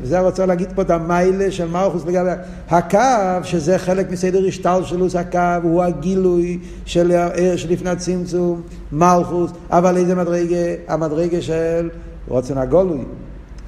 [0.00, 2.30] וזה רוצה להגיד פה את המיילה של מלכוס לגבי
[2.68, 2.98] הקו,
[3.42, 8.62] שזה חלק מסדר השתלשלוס הקו, הוא הגילוי של הער שלפני הצמצום,
[8.92, 10.56] מלכוס, אבל איזה מדרגה?
[10.88, 11.90] המדרגה של
[12.28, 13.04] רוצן הגולוי.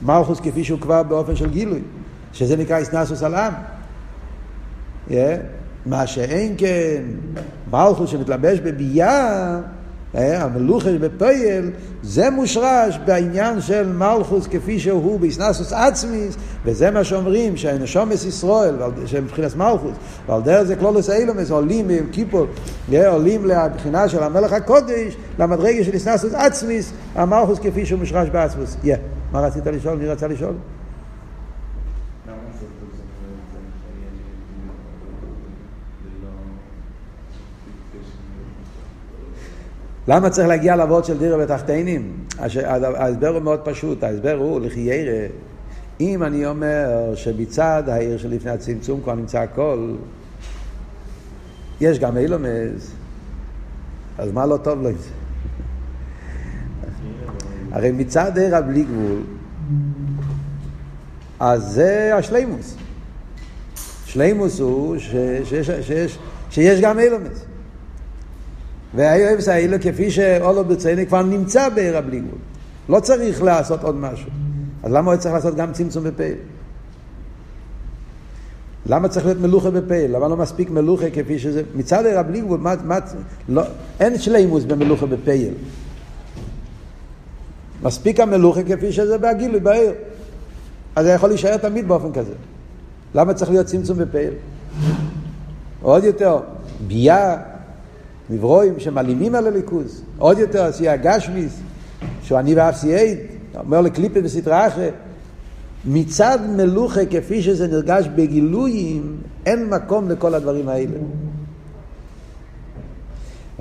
[0.03, 1.81] מלכוס כפי שהוא כבר באופן של גילוי,
[2.33, 3.53] שזה נקרא איסנסוס על עם.
[5.09, 5.13] Yeah.
[5.87, 7.03] מה שאין כן,
[7.71, 9.59] מלכוס שמתלבש בביאה,
[10.15, 11.71] המלוכה בפייל,
[12.03, 18.75] זה מושרש בעניין של מלכוס כפי שהוא באיסנסוס עצמיס, וזה מה שאומרים שהנשומס ישראל,
[19.07, 19.93] שמבחינת מלכוס,
[20.29, 22.47] ועל דרך זה כלולוס אילומס, עולים עם כיפור,
[23.07, 28.77] עולים לבחינה של המלך הקודש, למדרגה של איסנסוס עצמיס, המלכוס כפי שהוא מושרש בעצמוס.
[28.85, 28.89] Yeah.
[29.33, 29.99] מה רצית לשאול?
[29.99, 30.55] מי רצה לשאול?
[40.09, 42.13] למה צריך להגיע לעבוד של דירה בתחתינים?
[42.39, 45.29] ההסבר הוא מאוד פשוט, ההסבר הוא לכי ירא.
[46.01, 49.95] אם אני אומר שבצד העיר שלפני הצמצום כבר נמצא הכל,
[51.81, 52.93] יש גם אילומס,
[54.19, 55.09] אז מה לא טוב לו עם זה?
[57.73, 59.23] הרי מצד עיר הבלי גבול,
[61.41, 62.77] אז זה השלימוס.
[64.05, 65.55] שלימוס הוא שיש,
[65.87, 66.19] שיש,
[66.51, 67.46] שיש גם אילומס.
[68.97, 72.39] והאילומס האלה, כפי שאולו בצייני כבר נמצא בעיר הבלי גבול.
[72.89, 74.31] לא צריך לעשות עוד משהו.
[74.83, 76.37] אז למה הוא צריך לעשות גם צמצום בפעיל?
[78.87, 80.17] למה צריך להיות מלוכה בפעיל?
[80.17, 81.63] למה לא מספיק מלוכה כפי שזה...
[81.75, 82.99] מצד עיר הבלי גבול, מה, מה,
[83.49, 83.63] לא,
[84.01, 85.55] אין שלימוס במלוכה בפעיל.
[87.83, 89.93] מספיק המלוכה כפי שזה בהגילוי בעיר.
[90.97, 92.33] אז זה יכול להישאר תמיד באופן כזה.
[93.15, 94.33] למה צריך להיות צמצום בפעיל?
[95.83, 96.39] עוד יותר,
[96.87, 97.37] ביה,
[98.31, 100.03] נברואים שמעלימים על הליכוז.
[100.19, 101.61] עוד יותר, עשייה הגשמיס,
[102.23, 103.19] שהוא אני ואף סייד,
[103.57, 104.95] אומר לקליפה בסדרה אחרת.
[105.85, 110.97] מצד מלוכה כפי שזה נרגש בגילויים, אין מקום לכל הדברים האלה.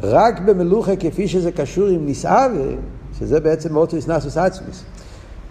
[0.04, 2.68] רק במלוכה כפי שזה קשור עם נסעווה,
[3.20, 4.84] שזה בעצם אוטוס נסוס עצמוס.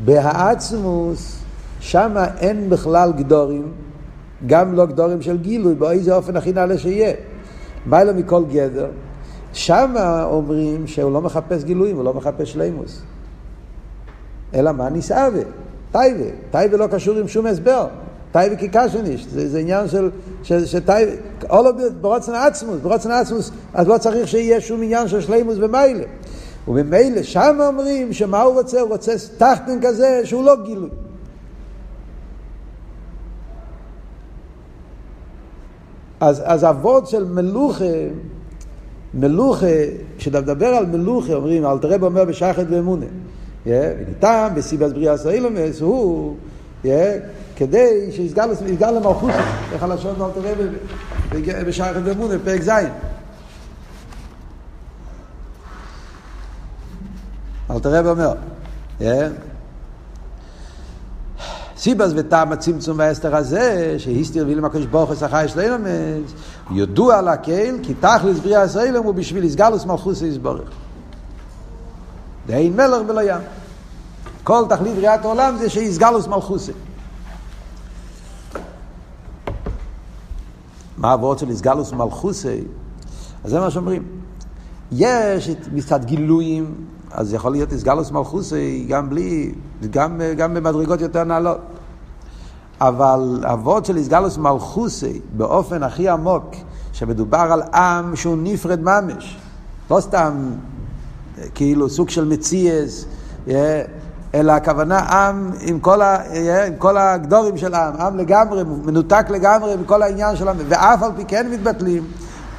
[0.05, 1.39] בהעצמוס,
[1.81, 3.73] שמה אין בכלל גדורים,
[4.47, 7.13] גם לא גדורים של גילוי, באיזה אופן הכי נעלה שיהיה.
[7.87, 8.91] מה לו מכל גדר?
[9.53, 13.03] שמה אומרים שהוא לא מחפש גילויים, הוא לא מחפש שלימוס.
[14.55, 15.43] אלא מה נסעווה?
[15.93, 16.25] טייבה.
[16.51, 17.87] טייבה לא קשור עם שום הסבר.
[18.33, 19.27] טייבה כקשניש.
[19.27, 19.87] זה, זה עניין
[20.43, 21.13] של, טייבה.
[21.43, 22.81] it ברוצן עצמוס.
[22.83, 26.05] ברוצן עצמוס, אז לא צריך שיהיה שום עניין של שלימוס ומיילה.
[26.69, 28.81] וממילא שם אומרים שמה הוא רוצה?
[28.81, 30.89] הוא רוצה תחתן כזה שהוא לא גילוי.
[36.25, 37.85] אז, אז אבות של מלוכה,
[39.15, 39.67] מלוכה,
[40.19, 43.07] כשאתה מדבר על מלוכה, אומרים, אל תראה אומר בשחד ואמונה.
[43.67, 46.37] וניתן בסיבס בריאס האילומס הוא
[47.57, 49.35] כדי שיסגל למלכוס,
[49.73, 52.71] איך הלשון לא תראה בשייכת באמונה, פרק ז'.
[57.71, 58.33] אל תראה אומר,
[61.85, 66.33] סיבס וטעם הצמצום והאסתר הזה, שהסתיר וילם הקדוש ברוך הוא שחי שלילמס,
[66.71, 70.71] יודוע לקהל, כי תכלס בריאה ישראלם הוא בשביל יסגלוס מלכוס יסבורך.
[72.47, 73.41] דאין מלך ולא ים.
[74.45, 76.73] כל תכלית בריאת העולם זה שיסגלוס מלכוסי.
[80.97, 82.65] מה העבוד של איסגלוס מלכוסי?
[83.45, 84.03] אז זה מה שאומרים.
[84.93, 86.75] יש מצד גילויים,
[87.11, 89.55] אז יכול להיות איסגלוס מלכוסי גם בלי,
[89.91, 91.74] גם, גם במדרגות יותר נעלות.
[92.81, 96.55] אבל אבות של איסגלוס מלכוסי באופן הכי עמוק,
[96.93, 99.37] שמדובר על עם שהוא נפרד ממש,
[99.91, 100.51] לא סתם
[101.55, 103.05] כאילו סוג של מציאס,
[104.35, 106.19] אלא הכוונה עם עם כל, ה,
[106.67, 111.11] עם כל הגדורים של העם, עם לגמרי, מנותק לגמרי מכל העניין של העם, ואף על
[111.17, 112.05] פי כן מתבטלים,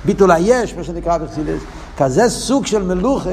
[0.05, 1.61] ביטול היש, מה שנקרא בחסידס,
[1.97, 3.29] כזה סוג של מלוכה,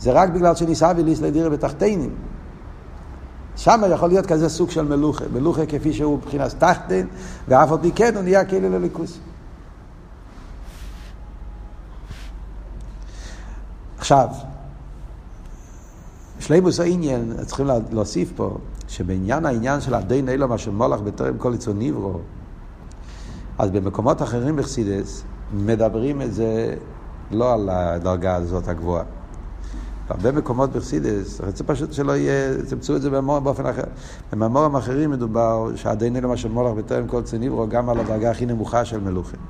[0.00, 2.10] זה רק בגלל שניסה וליס לדירה בתחתינים.
[3.58, 7.06] שם יכול להיות כזה סוג של מלוכה, מלוכה כפי שהוא מבחינת תחתין,
[7.48, 9.18] ואף על פי כן הוא נהיה כאילו לליכוס.
[13.98, 14.28] עכשיו,
[16.40, 21.74] שלימוס העניין, צריכים להוסיף פה, שבעניין העניין של הדין אילו מה שמולך בטרם כל יצור
[21.74, 22.18] נברו,
[23.58, 26.74] אז במקומות אחרים בחסידס מדברים את זה
[27.30, 29.17] לא על הדרגה הזאת הגבוהה.
[30.08, 33.82] בהרבה מקומות בחסידס, רצה פשוט שלא יהיה, תמצאו את זה במאמרים באופן אחר.
[34.32, 38.46] במאמרים אחרים מדובר שהדין אילו מה שמולך בטרם כל יצור נברו, גם על הדרגה הכי
[38.46, 39.40] נמוכה של מלוכים.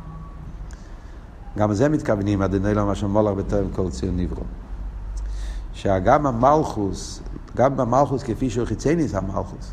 [1.59, 4.43] גם זה מתכוונים, הדין אילו מה שמולך בטרם כל יצור נברו.
[5.75, 7.21] שגם המלכוס,
[7.57, 9.73] גם במלכוס כפי שהוא חיצייניס המלכוס,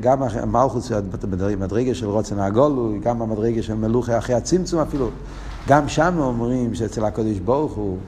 [0.00, 0.92] גם המלכוס
[1.30, 5.08] במדרגה של רוצן הגולו, גם במדרגה של מלוכה אחרי הצמצום אפילו,
[5.68, 7.98] גם שם אומרים שאצל הקדוש ברוך הוא,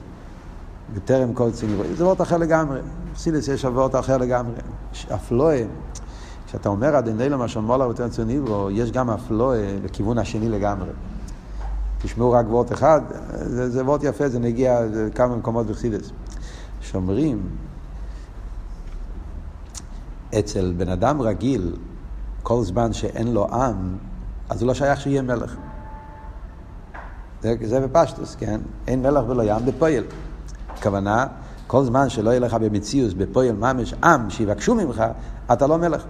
[0.93, 2.79] בטרם כל ציני, זה וורט אחר לגמרי,
[3.15, 4.53] סילס יש וורט אחר לגמרי,
[5.15, 5.63] אפלואה,
[6.47, 8.39] כשאתה אומר עד איננו מה שאומר לה בטרם ציני
[8.71, 10.89] יש גם אפלואה לכיוון השני לגמרי.
[12.01, 13.01] תשמעו רק וורט אחד,
[13.45, 16.11] זה, וורט יפה, זה נגיע לכמה מקומות בחסידס.
[16.81, 17.49] שאומרים,
[20.39, 21.75] אצל בן אדם רגיל,
[22.43, 23.97] כל זמן שאין לו עם,
[24.49, 25.55] אז הוא לא שייך שיהיה מלך.
[27.41, 28.61] זה, זה בפשטוס, כן?
[28.87, 30.03] אין מלך ולא ים בפועל.
[30.83, 31.25] הכוונה,
[31.67, 35.03] כל זמן שלא יהיה לך במציאות, בפועל ממש, עם שיבקשו ממך,
[35.53, 36.03] אתה לא מלך.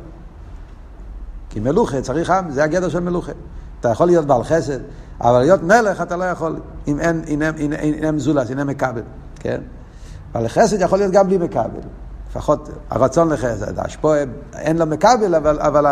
[1.49, 3.31] כי מלוכה צריך עם, זה הגדר של מלוכה.
[3.79, 4.79] אתה יכול להיות בעל חסד,
[5.21, 8.59] אבל להיות מלך אתה לא יכול, אם אין, אם אין, אם אין, אין זולס, אם
[8.59, 9.01] אין מכבל,
[9.39, 9.61] כן?
[10.35, 11.79] אבל חסד יכול להיות גם בלי מכבל.
[12.29, 14.17] לפחות הרצון לחסד, השפוע
[14.53, 15.85] אין לו מכבל, אבל, אבל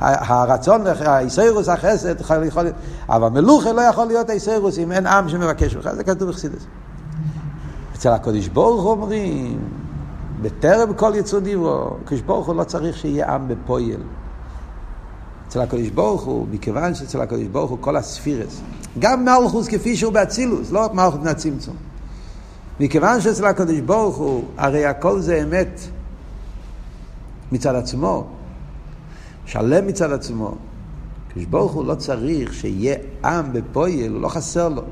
[0.00, 2.76] הרצון, האיסאירוס החסד יכול להיות,
[3.08, 6.66] אבל מלוכה לא יכול להיות האיסאירוס אם אין עם שמבקש ממך, זה כתוב בחסידס.
[8.00, 9.58] אצל הקודש ברוך אומרים,
[10.42, 14.00] בטרם כל יצור דיברו, הקודש ברוך הוא לא צריך שיהיה עם בפויל.
[15.48, 18.60] אצל הקדוש ברוך הוא, מכיוון שאצל הקדוש ברוך הוא כל הספירס,
[18.98, 21.76] גם מלכוס כפי שהוא באצילוס, לא רק מלכוס מהצמצום.
[22.80, 25.80] מכיוון שאצל הקדוש ברוך הוא, הרי הכל זה אמת
[27.52, 28.26] מצד עצמו,
[29.46, 30.54] שלם מצד עצמו.
[31.28, 34.82] הקדוש ברוך הוא לא צריך שיהיה עם בפועל, הוא לא חסר לו.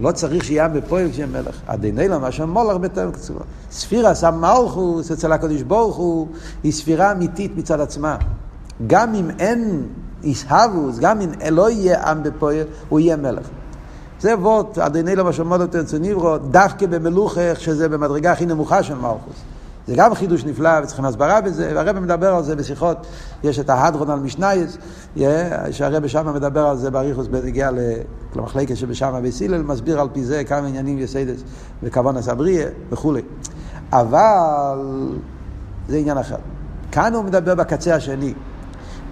[0.00, 1.60] לא צריך שיהיה בפועל כשיהיה מלך.
[1.66, 3.44] עדיני לו מה שמולך בטרם קצובה.
[3.70, 6.28] ספירה סמלכוס אצל הקדוש ברוך הוא,
[6.62, 8.16] היא ספירה אמיתית מצד עצמה.
[8.86, 9.82] גם אם אין
[10.24, 13.46] איסהבוס, גם אם לא יהיה עם בפועל, הוא יהיה מלך.
[14.20, 18.94] זה וורט, אדוני לא משמעות אותו אצל ניברו, דווקא במלוכה, שזה במדרגה הכי נמוכה של
[18.94, 19.53] מלכוס.
[19.86, 23.06] זה גם חידוש נפלא, וצריכים הסברה בזה, והרבא מדבר על זה בשיחות,
[23.42, 24.78] יש את ההדרון על משנייס,
[25.70, 27.70] שהרבא שם מדבר על זה באריכוס בנגיע
[28.36, 31.42] למחלקת שבשם בסילל, מסביר על פי זה כמה עניינים יסיידס
[31.82, 33.22] וכוון הסבריה וכולי.
[33.92, 34.78] אבל
[35.88, 36.36] זה עניין אחר.
[36.92, 38.34] כאן הוא מדבר בקצה השני.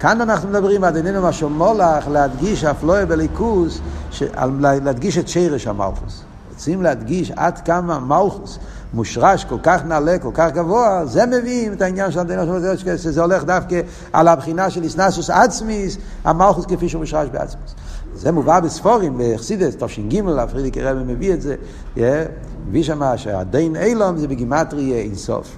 [0.00, 3.80] כאן אנחנו מדברים עד איננו משהו מולך להדגיש אף לא בליכוס,
[4.60, 6.22] להדגיש את שרש המלכוס.
[6.50, 8.58] רוצים להדגיש עד כמה מלכוס
[8.94, 12.44] מושרש כל כך נעלה, כל כך גבוה, זה מביאים את העניין של המדינה
[12.76, 13.80] של שזה הולך דווקא
[14.12, 17.74] על הבחינה של איסנסוס עצמיס, המלכוס כפי שהוא מושרש בעצמיס.
[18.14, 21.56] זה מובא בספורים, בחסידס, תש"ג, הפרידיק רבי מביא את זה,
[22.68, 25.56] מביא שמה שהדין אילום זה בגימטרי אינסוף.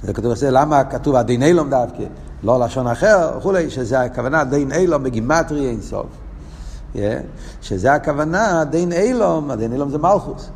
[0.00, 2.04] שזה כתוב למה כתוב הדין אילום דווקא,
[2.42, 6.06] לא לשון אחר, וכולי, שזה הכוונה דין אילום בגימטרי אינסוף.
[7.62, 10.50] שזה הכוונה, דין אילום, הדין אילום זה מלכוס.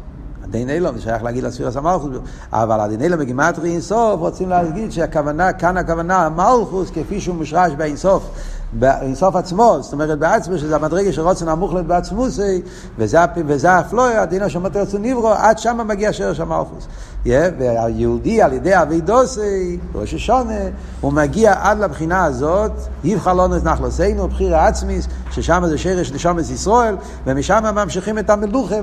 [0.44, 2.10] הדין אילום שייך להגיד לספירס המלכוס,
[2.52, 8.30] אבל הדין אילום בגימטרי אינסוף רוצים להגיד שהכוונה, כאן הכוונה המלכוס כפי שהוא מושרש באינסוף,
[8.72, 12.62] באינסוף עצמו, זאת אומרת בעצמו שזה המדרגה של רוצן המוחלט בעצמוסי,
[12.98, 16.86] וזה, וזה הפלויה, הדין השמות רצון נברו, עד שם מגיע שרש המלכוס.
[17.24, 17.28] Yeah,
[17.58, 20.60] והיהודי על ידי אבידוסי, ראש השונה,
[21.00, 22.72] הוא מגיע עד לבחינה הזאת,
[23.04, 28.76] יבחר לנו את נחלוסינו, בחיר העצמיס, ששם זה שרש נשומת ישראל, ומשם ממשיכים את המלוכה.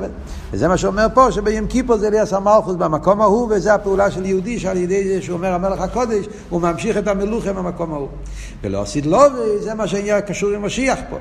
[0.52, 4.60] וזה מה שאומר פה, שביום כיפור זה ליאס המלכוס במקום ההוא, וזה הפעולה של יהודי,
[4.60, 8.08] שעל ידי זה שהוא אומר המלך הקודש, הוא ממשיך את המלוכה במקום ההוא.
[8.64, 11.18] ולא סידלובי, זה מה שעניין קשור עם משיח פה.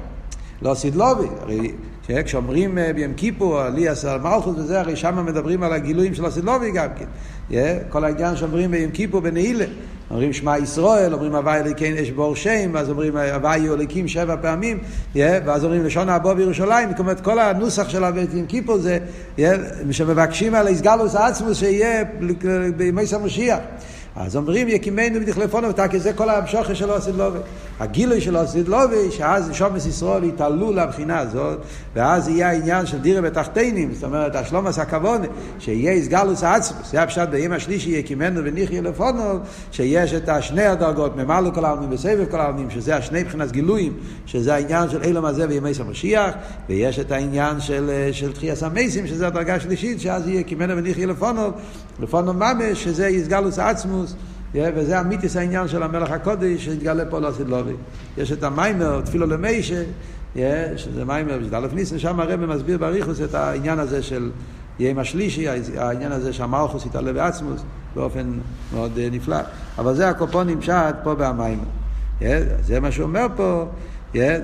[0.63, 1.73] לא סידלובי, הרי
[2.25, 6.89] כשאומרים ביום כיפור, ליאס על מלכוס וזה, הרי שם מדברים על הגילויים של הסידלובי גם
[6.97, 7.59] כן.
[7.89, 9.65] כל העניין שאומרים ביום כיפור בנעילה.
[10.11, 14.79] אומרים שמע ישראל, אומרים הוואי אלוקיין אש בור שם, ואז אומרים הוואי אלוקים שבע פעמים,
[15.15, 18.03] ואז אומרים לשון הבוא בירושלים, זאת אומרת כל הנוסח של
[18.33, 18.99] יום כיפור זה
[19.91, 22.05] שמבקשים על איסגלוס עצמוס שיהיה
[22.77, 23.59] בימי סמושיח.
[24.17, 27.39] אז אומרים יקימנו ותחלפונו ותקי זה כל המשוכר של אוסיד לובי.
[27.81, 31.59] הגילוי של אוסיד לובי, שאז שומס ישראל יתעלו לבחינה הזאת,
[31.95, 35.27] ואז יהיה העניין של דירה בתחתינים, זאת אומרת, השלומס הכוונה,
[35.59, 39.39] שיהיה איסגלוס עצמוס, זה הפשט ביום השלישי יקימנו וניחי לפונו,
[39.73, 43.93] שיש את השני הדרגות, ממלא כל העלמים וסבב כל העלמים, שזה השני מבחינת גילויים,
[44.27, 46.35] שזה העניין של אילום הזה בימי סמשיח,
[46.69, 51.51] ויש את העניין של, של תחייה המסים, שזה הדרגה השלישית, שאז יהיה יקימנו וניחי לפונו,
[52.01, 53.59] לפונו ממש, שזה איסגלוס
[54.03, 54.15] עצמוס.
[54.55, 57.73] וזה אמיתיס העניין של המלך הקודש שהתגלה פה לסדלובי.
[58.19, 59.83] יש את המיימר, תפילו למיישה,
[60.77, 64.31] שזה מיימר, שזה אלף ניסן, שם הרב מסביר בריחוס את העניין הזה של
[64.79, 65.47] יום השלישי,
[65.77, 67.63] העניין הזה שהמלכוס יתעלה בעצמוס
[67.95, 68.33] באופן
[68.75, 69.39] מאוד נפלא.
[69.79, 71.65] אבל זה הקופונים פשט פה במיימר.
[72.63, 73.67] זה מה שהוא אומר פה.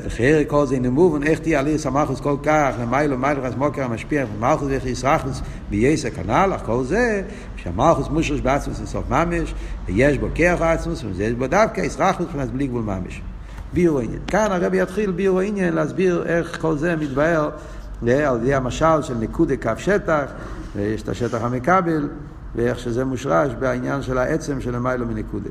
[0.09, 4.25] חייר כל זה נמובן, איך תהיה עליס המלכוס כל כך, למיילו מיילו חס מוקר המשפיע,
[4.41, 7.23] מלכוס ואיך ישרחוס בייסה כנ"ל, כל זה,
[7.67, 9.55] שהמלכוס מושרש בעצמוס לסוף ממש,
[9.87, 13.23] ויש בו כרך עצמוס, ויש בו דווקא ישרחוס מבחינת בלי גבול ממש.
[13.73, 14.21] ביור העניין.
[14.27, 17.51] כאן הרבי יתחיל ביור העניין להסביר איך כל זה מתבהר
[18.03, 20.25] על ידי המשל של נקודה קו שטח,
[20.77, 22.09] ויש את השטח המקבל,
[22.55, 25.51] ואיך שזה מושרש בעניין של העצם של המיילו מנקודה.